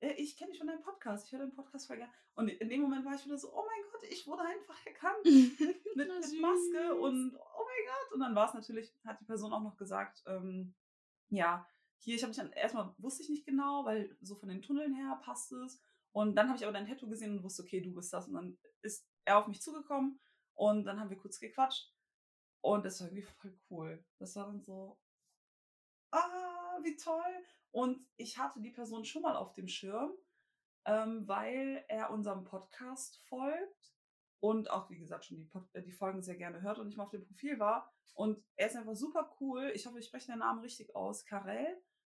"Äh, 0.01 0.13
Ich 0.15 0.37
kenne 0.37 0.51
dich 0.51 0.59
von 0.59 0.69
deinem 0.69 0.83
Podcast, 0.83 1.27
ich 1.27 1.33
höre 1.33 1.41
deinen 1.41 1.55
Podcast 1.55 1.87
voll 1.87 1.97
gerne. 1.97 2.13
Und 2.35 2.49
in 2.49 2.69
dem 2.69 2.83
Moment 2.83 3.05
war 3.05 3.15
ich 3.15 3.25
wieder 3.25 3.39
so, 3.39 3.53
oh 3.53 3.65
mein 3.67 3.91
Gott, 3.93 4.03
ich 4.11 4.27
wurde 4.27 4.43
einfach 4.43 4.87
erkannt 4.87 5.25
mit, 5.25 5.59
mit 5.97 6.41
Maske 6.41 6.95
und 6.95 7.35
oh 7.35 7.65
mein 7.65 7.87
Gott. 7.87 8.13
Und 8.13 8.21
dann 8.21 8.35
war 8.35 8.49
es 8.49 8.55
natürlich, 8.55 8.93
hat 9.05 9.21
die 9.21 9.25
Person 9.25 9.53
auch 9.53 9.63
noch 9.63 9.77
gesagt, 9.77 10.23
ähm, 10.27 10.75
ja, 11.31 11.67
hier, 11.99 12.17
ich 12.17 12.23
habe 12.23 12.29
mich 12.29 12.37
dann 12.37 12.53
erstmal 12.53 12.95
wusste 12.99 13.23
ich 13.23 13.31
nicht 13.31 13.47
genau, 13.47 13.85
weil 13.85 14.17
so 14.21 14.37
von 14.37 14.49
den 14.49 14.63
Tunneln 14.63 14.95
her 14.95 15.21
passt 15.23 15.53
es. 15.53 15.81
Und 16.13 16.37
dann 16.37 16.49
habe 16.49 16.59
ich 16.59 16.65
aber 16.65 16.73
dein 16.73 16.87
Tattoo 16.87 17.09
gesehen 17.09 17.37
und 17.37 17.43
wusste, 17.43 17.63
okay, 17.63 17.81
du 17.81 17.93
bist 17.93 18.13
das. 18.13 18.29
Und 18.29 18.35
dann 18.35 18.59
ist 18.83 19.09
er 19.25 19.39
auf 19.39 19.47
mich 19.47 19.63
zugekommen 19.63 20.21
und 20.55 20.85
dann 20.85 21.01
haben 21.01 21.11
wir 21.11 21.17
kurz 21.17 21.41
gequatscht. 21.41 21.93
Und 22.61 22.85
das 22.85 23.01
war 23.01 23.09
irgendwie 23.09 23.23
voll 23.23 23.59
cool. 23.71 24.05
Das 24.19 24.37
war 24.37 24.47
dann 24.47 24.61
so, 24.61 25.01
ah, 26.13 26.79
wie 26.83 26.97
toll. 26.97 27.45
Und 27.71 28.07
ich 28.17 28.39
hatte 28.39 28.61
die 28.61 28.71
Person 28.71 29.05
schon 29.05 29.23
mal 29.23 29.37
auf 29.37 29.53
dem 29.55 29.67
Schirm, 29.67 30.13
ähm, 30.85 31.27
weil 31.27 31.85
er 31.89 32.11
unserem 32.11 32.45
Podcast 32.45 33.21
folgt 33.29 33.95
und 34.49 34.71
auch, 34.71 34.91
wie 34.91 34.99
gesagt, 34.99 35.25
schon 35.25 35.39
die, 35.39 35.49
äh, 35.73 35.83
die 35.83 35.93
Folgen 35.93 36.23
sehr 36.23 36.37
gerne 36.37 36.61
hört 36.61 36.79
und 36.79 36.89
ich 36.89 36.97
mal 36.99 37.05
auf 37.05 37.11
dem 37.11 37.25
Profil 37.25 37.59
war. 37.59 37.91
Und 38.13 38.45
er 38.57 38.67
ist 38.69 38.77
einfach 38.77 38.95
super 38.95 39.35
cool. 39.41 39.73
Ich 39.75 39.87
hoffe, 39.87 39.99
ich 39.99 40.07
spreche 40.07 40.33
den 40.33 40.41
Namen 40.41 40.61
richtig 40.61 40.95
aus. 40.95 41.25
Karel. 41.25 41.67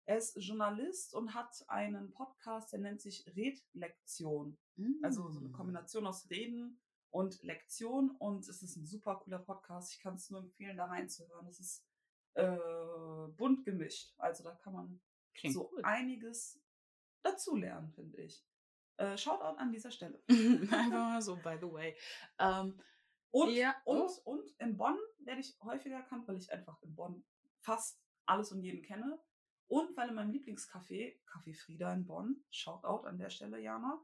Er 0.05 0.19
ist 0.19 0.37
Journalist 0.37 1.15
und 1.15 1.33
hat 1.35 1.65
einen 1.69 2.13
Podcast, 2.13 2.73
der 2.73 2.81
nennt 2.81 3.01
sich 3.01 3.27
Redlektion. 3.35 4.59
Also 5.03 5.29
so 5.31 5.39
eine 5.41 5.49
Mm. 5.49 5.53
Kombination 5.53 6.07
aus 6.07 6.29
Reden 6.31 6.81
und 7.11 7.43
Lektion. 7.43 8.11
Und 8.19 8.47
es 8.47 8.63
ist 8.63 8.77
ein 8.77 8.85
super 8.87 9.17
cooler 9.17 9.39
Podcast. 9.39 9.93
Ich 9.95 10.01
kann 10.01 10.15
es 10.15 10.29
nur 10.31 10.41
empfehlen, 10.41 10.77
da 10.77 10.85
reinzuhören. 10.87 11.47
Es 11.47 11.61
ist 11.61 11.85
äh, 12.35 12.59
bunt 13.39 13.65
gemischt. 13.65 14.15
Also 14.19 14.45
da 14.45 14.55
kann 14.55 14.75
man 14.75 15.01
Klingt 15.35 15.55
so 15.55 15.69
gut. 15.69 15.83
einiges 15.85 16.61
dazulernen, 17.23 17.91
finde 17.93 18.19
ich. 18.23 18.45
Äh, 18.99 19.17
Shoutout 19.17 19.57
an 19.59 19.73
dieser 19.73 19.91
Stelle. 19.91 20.23
Einfach 20.29 20.91
mal 20.91 21.23
so, 21.23 21.37
by 21.37 21.57
the 21.61 21.71
way. 21.73 21.97
Ähm, 22.39 22.79
Und, 23.31 23.51
Ja, 23.51 23.75
und, 23.85 24.11
oh. 24.25 24.31
und 24.33 24.51
in 24.59 24.77
Bonn 24.77 24.99
werde 25.21 25.41
ich 25.41 25.57
häufiger 25.63 25.97
erkannt, 25.97 26.27
weil 26.29 26.37
ich 26.39 26.51
einfach 26.53 26.81
in 26.83 26.95
Bonn 26.95 27.25
fast 27.61 28.01
alles 28.27 28.53
und 28.53 28.63
jeden 28.63 28.83
kenne. 28.83 29.19
Und 29.69 29.95
weil 29.97 30.09
in 30.09 30.15
meinem 30.15 30.31
Lieblingscafé, 30.33 31.19
Café 31.27 31.55
Frieda 31.55 31.93
in 31.93 32.07
Bonn, 32.07 32.43
Shoutout 32.51 33.07
an 33.07 33.19
der 33.19 33.29
Stelle, 33.31 33.61
Jana, 33.61 34.01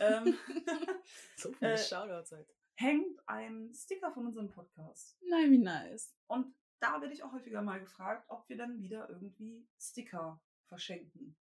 ähm, 0.00 0.34
so 1.36 1.52
viele 1.52 1.74
Äh, 1.74 1.78
Shoutouts 1.78 2.32
heute. 2.32 2.52
hängt 2.74 3.20
ein 3.28 3.72
Sticker 3.74 4.10
von 4.12 4.26
unserem 4.26 4.48
Podcast. 4.50 5.16
Nein, 5.28 5.52
wie 5.52 5.58
nice. 5.58 6.12
Und 6.26 6.52
da 6.80 7.00
werde 7.00 7.14
ich 7.14 7.22
auch 7.22 7.32
häufiger 7.32 7.62
mal 7.62 7.78
gefragt, 7.80 8.24
ob 8.28 8.48
wir 8.48 8.56
dann 8.56 8.80
wieder 8.80 9.08
irgendwie 9.08 9.66
Sticker 9.78 10.42
verschenken. 10.66 11.36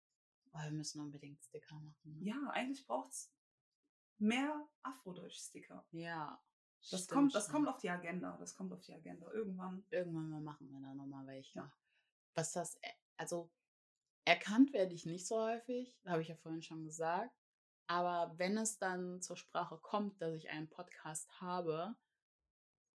Oh, 0.54 0.60
wir 0.60 0.72
müssen 0.72 1.02
unbedingt 1.02 1.42
Sticker 1.44 1.76
machen. 1.80 2.14
ne? 2.20 2.24
Ja, 2.26 2.50
eigentlich 2.52 2.86
braucht 2.86 3.12
es 3.12 3.32
mehr 4.20 4.68
Afrodeutsch-Sticker. 4.84 5.86
Ja. 5.92 6.42
Das, 6.92 7.04
stimmt 7.06 7.10
kommt, 7.10 7.36
das 7.36 7.46
schon. 7.46 7.54
kommt 7.54 7.68
auf 7.70 7.78
die 7.80 7.90
Agenda. 7.90 8.38
Das 8.38 8.56
kommt 8.56 8.72
auf 8.74 8.82
die 8.82 8.94
Agenda. 8.94 9.32
Irgendwann. 9.32 9.86
Irgendwann 9.90 10.30
mal 10.30 10.42
machen 10.42 10.70
wir 10.70 10.80
da 10.80 10.94
nochmal 10.94 11.26
welche. 11.28 11.58
Ja. 11.60 11.74
Was 12.36 12.52
das, 12.52 12.78
ä- 12.84 12.94
also 13.18 13.52
erkannt 14.26 14.74
werde 14.74 14.94
ich 14.94 15.06
nicht 15.06 15.28
so 15.28 15.40
häufig, 15.42 15.98
habe 16.06 16.22
ich 16.22 16.28
ja 16.28 16.36
vorhin 16.36 16.62
schon 16.62 16.84
gesagt. 16.84 17.34
Aber 17.88 18.38
wenn 18.38 18.58
es 18.58 18.78
dann 18.78 19.22
zur 19.22 19.38
Sprache 19.38 19.78
kommt, 19.78 20.22
dass 20.22 20.34
ich 20.34 20.50
einen 20.50 20.70
Podcast 20.70 21.30
habe, 21.42 21.96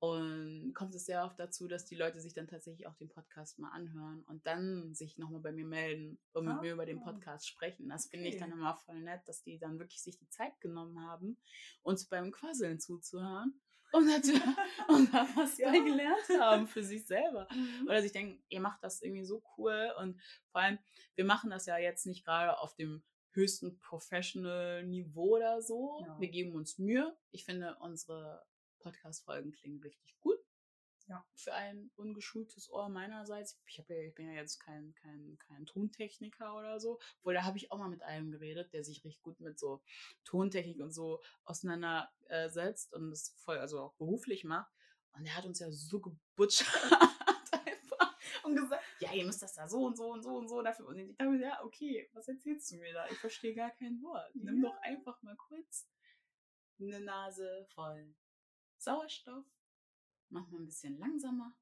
und 0.00 0.72
kommt 0.74 0.94
es 0.94 1.06
sehr 1.06 1.24
oft 1.24 1.38
dazu, 1.40 1.66
dass 1.66 1.84
die 1.84 1.96
Leute 1.96 2.20
sich 2.20 2.32
dann 2.34 2.46
tatsächlich 2.46 2.86
auch 2.86 2.94
den 2.94 3.08
Podcast 3.08 3.58
mal 3.58 3.70
anhören 3.70 4.22
und 4.24 4.46
dann 4.46 4.94
sich 4.94 5.18
nochmal 5.18 5.40
bei 5.40 5.50
mir 5.52 5.66
melden 5.66 6.18
und 6.32 6.46
mit 6.46 6.60
mir 6.60 6.72
über 6.74 6.86
den 6.86 7.00
Ah. 7.00 7.04
Podcast 7.04 7.48
sprechen. 7.48 7.88
Das 7.88 8.06
finde 8.06 8.28
ich 8.28 8.36
dann 8.36 8.50
Okay. 8.52 8.60
immer 8.60 8.74
voll 8.76 9.00
nett, 9.00 9.22
dass 9.26 9.42
die 9.42 9.58
dann 9.58 9.78
wirklich 9.78 10.00
sich 10.02 10.16
die 10.16 10.28
Zeit 10.28 10.60
genommen 10.60 11.00
haben, 11.04 11.36
uns 11.82 12.04
beim 12.06 12.30
Quasseln 12.30 12.78
zuzuhören 12.78 13.60
und, 13.92 14.06
natürlich, 14.06 14.42
und 14.88 15.12
da 15.12 15.26
was 15.34 15.58
Ja. 15.58 15.72
gelernt 15.72 16.28
haben 16.38 16.68
für 16.68 16.84
sich 16.84 17.06
selber. 17.06 17.48
Mhm. 17.52 17.86
Oder 17.88 18.00
sich 18.02 18.12
denken, 18.12 18.40
ihr 18.48 18.60
macht 18.60 18.84
das 18.84 19.02
irgendwie 19.02 19.24
so 19.24 19.42
cool 19.56 19.92
und 19.98 20.20
vor 20.52 20.60
allem, 20.60 20.78
wir 21.16 21.24
machen 21.24 21.50
das 21.50 21.66
ja 21.66 21.76
jetzt 21.78 22.06
nicht 22.06 22.24
gerade 22.24 22.58
auf 22.60 22.74
dem 22.76 23.02
höchsten 23.32 23.78
Professional 23.78 24.84
Niveau 24.84 25.36
oder 25.36 25.60
so. 25.62 26.04
Ja. 26.06 26.20
Wir 26.20 26.28
geben 26.28 26.54
uns 26.54 26.78
Mühe. 26.78 27.16
Ich 27.30 27.44
finde, 27.44 27.76
unsere 27.80 28.44
Podcast-Folgen 28.92 29.52
klingen 29.52 29.80
richtig 29.82 30.18
gut. 30.20 30.38
Ja. 31.08 31.26
Für 31.34 31.54
ein 31.54 31.90
ungeschultes 31.96 32.68
Ohr 32.70 32.88
meinerseits. 32.90 33.58
Ich, 33.66 33.78
hab 33.78 33.88
ja, 33.88 33.96
ich 33.96 34.14
bin 34.14 34.26
ja 34.26 34.34
jetzt 34.34 34.58
kein, 34.58 34.94
kein, 34.94 35.38
kein 35.38 35.64
Tontechniker 35.64 36.54
oder 36.54 36.80
so. 36.80 36.98
Obwohl, 37.20 37.32
da 37.34 37.44
habe 37.44 37.56
ich 37.56 37.70
auch 37.70 37.78
mal 37.78 37.88
mit 37.88 38.02
einem 38.02 38.30
geredet, 38.30 38.72
der 38.74 38.84
sich 38.84 39.04
richtig 39.04 39.22
gut 39.22 39.40
mit 39.40 39.58
so 39.58 39.82
Tontechnik 40.24 40.80
und 40.80 40.92
so 40.92 41.22
auseinandersetzt 41.44 42.92
und 42.92 43.10
das 43.10 43.34
voll, 43.42 43.58
also 43.58 43.80
auch 43.80 43.94
beruflich 43.94 44.44
macht. 44.44 44.70
Und 45.12 45.24
der 45.24 45.34
hat 45.34 45.46
uns 45.46 45.60
ja 45.60 45.70
so 45.70 45.98
gebutschert 46.00 46.68
einfach 47.52 48.14
und 48.44 48.56
gesagt, 48.56 48.84
ja, 49.00 49.12
ihr 49.14 49.24
müsst 49.24 49.40
das 49.40 49.54
da 49.54 49.66
so 49.66 49.86
und 49.86 49.96
so 49.96 50.12
und 50.12 50.22
so 50.22 50.36
und 50.36 50.48
so 50.48 50.60
dafür. 50.60 50.88
Und 50.88 50.98
ich 50.98 51.16
dachte 51.16 51.30
mir, 51.30 51.40
ja, 51.40 51.64
okay, 51.64 52.10
was 52.12 52.28
erzählst 52.28 52.70
du 52.70 52.76
mir 52.76 52.92
da? 52.92 53.06
Ich 53.08 53.18
verstehe 53.18 53.54
gar 53.54 53.70
kein 53.70 54.02
Wort. 54.02 54.34
Nimm 54.34 54.62
Ja. 54.62 54.68
doch 54.70 54.76
einfach 54.82 55.22
mal 55.22 55.36
kurz 55.36 55.88
eine 56.78 57.00
Nase 57.00 57.66
voll 57.74 58.14
Sauerstoff, 58.78 59.44
mach 60.30 60.48
mal 60.50 60.58
ein 60.60 60.66
bisschen 60.66 60.98
langsamer 60.98 61.54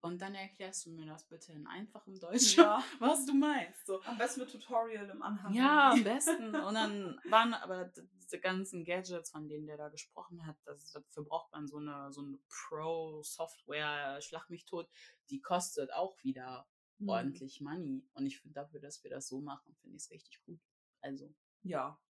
Und 0.00 0.20
dann 0.22 0.34
erklärst 0.34 0.86
du 0.86 0.90
mir 0.90 1.06
das 1.06 1.24
bitte 1.28 1.52
in 1.52 1.66
einfachem 1.66 2.18
Deutsch, 2.18 2.56
Ja. 2.56 2.82
was 3.00 3.26
du 3.26 3.34
meinst. 3.34 3.86
So, 3.86 4.00
Am 4.02 4.18
besten 4.18 4.40
mit 4.40 4.50
Tutorial 4.52 5.08
im 5.10 5.22
Anhang. 5.22 5.52
ja, 5.54 5.90
am 5.90 6.04
besten. 6.04 6.54
Und 6.66 6.74
dann 6.74 7.20
waren 7.24 7.54
aber 7.54 7.90
diese 8.22 8.38
ganzen 8.40 8.84
Gadgets, 8.84 9.30
von 9.30 9.48
denen 9.48 9.66
der 9.66 9.76
da 9.76 9.88
gesprochen 9.88 10.46
hat, 10.46 10.56
das, 10.64 10.90
dafür 10.92 11.24
braucht 11.24 11.50
man 11.52 11.66
so 11.68 11.78
eine, 11.78 12.12
so 12.12 12.22
eine 12.22 12.38
Pro-Software, 12.48 14.20
schlag 14.20 14.48
mich 14.50 14.64
tot, 14.64 14.88
die 15.30 15.40
kostet 15.40 15.92
auch 15.92 16.16
wieder 16.22 16.66
Hm. 16.98 17.10
ordentlich 17.10 17.60
Money. 17.60 18.08
Und 18.14 18.24
ich 18.24 18.40
finde 18.40 18.54
dafür, 18.54 18.80
dass 18.80 19.04
wir 19.04 19.10
das 19.10 19.28
so 19.28 19.42
machen, 19.42 19.74
finde 19.82 19.96
ich 19.98 20.04
es 20.04 20.10
richtig 20.10 20.42
gut. 20.46 20.58
Also, 21.02 21.30
Ja. 21.62 22.00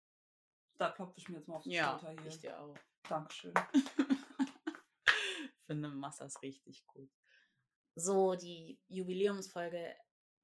Da 0.78 0.90
klopfe 0.92 1.14
ich 1.16 1.28
mir 1.28 1.38
jetzt 1.38 1.48
mal 1.48 1.56
auf 1.56 1.64
die 1.64 1.70
ja, 1.72 1.98
Schulter 1.98 2.12
hier. 2.22 2.30
ich 2.30 2.38
dir 2.38 2.60
auch. 2.60 2.76
Dankeschön. 3.08 3.52
finde, 5.66 5.90
das 6.18 6.42
richtig 6.42 6.86
gut. 6.86 7.10
So, 7.94 8.34
die 8.34 8.78
Jubiläumsfolge 8.88 9.94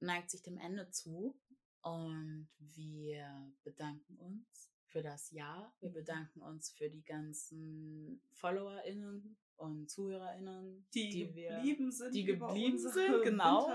neigt 0.00 0.30
sich 0.30 0.42
dem 0.42 0.58
Ende 0.58 0.90
zu 0.90 1.38
und 1.82 2.48
wir 2.58 3.52
bedanken 3.62 4.16
uns 4.18 4.70
für 4.86 5.02
das 5.02 5.30
Jahr. 5.30 5.74
Wir 5.80 5.90
bedanken 5.90 6.42
uns 6.42 6.70
für 6.70 6.88
die 6.90 7.02
ganzen 7.04 8.22
FollowerInnen 8.32 9.36
und 9.56 9.90
ZuhörerInnen, 9.90 10.86
Die, 10.94 11.08
die 11.10 11.34
wir 11.34 11.56
geblieben 11.56 11.92
sind. 11.92 12.14
die 12.14 12.24
geblieben 12.24 12.78
sind, 12.78 13.22
genau. 13.22 13.66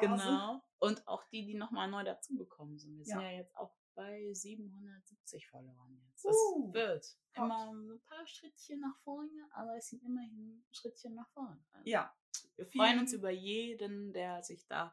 Genau. 0.00 0.60
Und 0.78 1.06
auch 1.08 1.24
die, 1.30 1.44
die 1.46 1.54
nochmal 1.54 1.90
neu 1.90 2.04
dazugekommen 2.04 2.78
sind. 2.78 2.98
Wir 2.98 3.04
sind 3.04 3.20
Ja. 3.20 3.30
ja 3.30 3.38
jetzt 3.38 3.56
auch 3.56 3.74
bei 3.94 4.32
770 4.32 5.46
Followern 5.48 5.96
jetzt. 6.06 6.24
Das 6.24 6.34
Uh, 6.54 6.72
wird 6.72 7.04
Gott. 7.34 7.44
immer 7.44 7.70
ein 7.72 8.00
paar 8.02 8.26
Schrittchen 8.26 8.80
nach 8.80 8.96
vorne, 9.02 9.48
aber 9.52 9.76
es 9.76 9.88
sind 9.88 10.02
immerhin 10.02 10.64
Schrittchen 10.72 11.14
nach 11.14 11.28
vorne. 11.30 11.64
Also 11.72 11.88
Ja. 11.90 12.14
wir 12.56 12.66
freuen 12.66 12.98
uns 13.00 13.12
über 13.12 13.30
jeden, 13.30 14.12
der 14.12 14.42
sich 14.42 14.66
da 14.66 14.92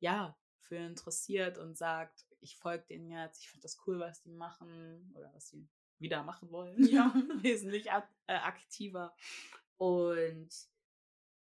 ja 0.00 0.36
für 0.60 0.76
interessiert 0.76 1.58
und 1.58 1.76
sagt, 1.76 2.26
ich 2.40 2.56
folge 2.56 2.84
denen 2.86 3.10
jetzt, 3.10 3.40
ich 3.40 3.50
finde 3.50 3.62
das 3.62 3.78
cool, 3.86 3.98
was 4.00 4.22
die 4.22 4.32
machen 4.32 5.12
oder 5.14 5.32
was 5.34 5.48
sie 5.48 5.68
wieder 5.98 6.22
machen 6.22 6.50
wollen. 6.50 6.82
Ja. 6.86 7.12
Wesentlich 7.42 7.86
äh, 7.86 8.02
aktiver. 8.26 9.14
Und 9.76 10.50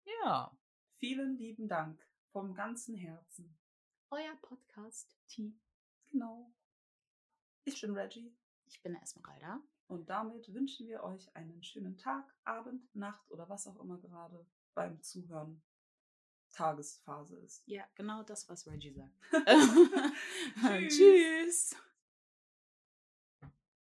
ja, 0.04 0.56
Vielen 0.96 1.36
lieben 1.36 1.66
Dank 1.66 2.00
vom 2.30 2.54
ganzen 2.54 2.94
Herzen. 2.94 3.58
euer 4.10 4.36
Podcast-Team. 4.42 5.60
Genau. 6.12 6.52
Ich 7.64 7.80
bin 7.80 7.92
Reggie 7.96 8.34
Ich 8.66 8.82
bin 8.82 8.94
Esmeralda. 8.96 9.60
und 9.88 10.08
damit 10.08 10.52
wünschen 10.52 10.88
wir 10.88 11.02
euch 11.04 11.34
einen 11.36 11.62
schönen 11.62 11.96
Tag, 11.96 12.24
Abend, 12.44 12.94
Nacht 12.94 13.30
oder 13.30 13.48
was 13.48 13.66
auch 13.66 13.78
immer 13.80 13.98
gerade 13.98 14.46
beim 14.74 15.00
Zuhören 15.02 15.62
Tagesphase 16.50 17.38
ist. 17.38 17.62
Ja, 17.66 17.84
genau 17.94 18.22
das, 18.22 18.48
was 18.48 18.66
Reggie 18.66 18.92
sagt. 18.92 19.14
Tschüss. 20.88 20.96
Tschüss. 20.96 21.76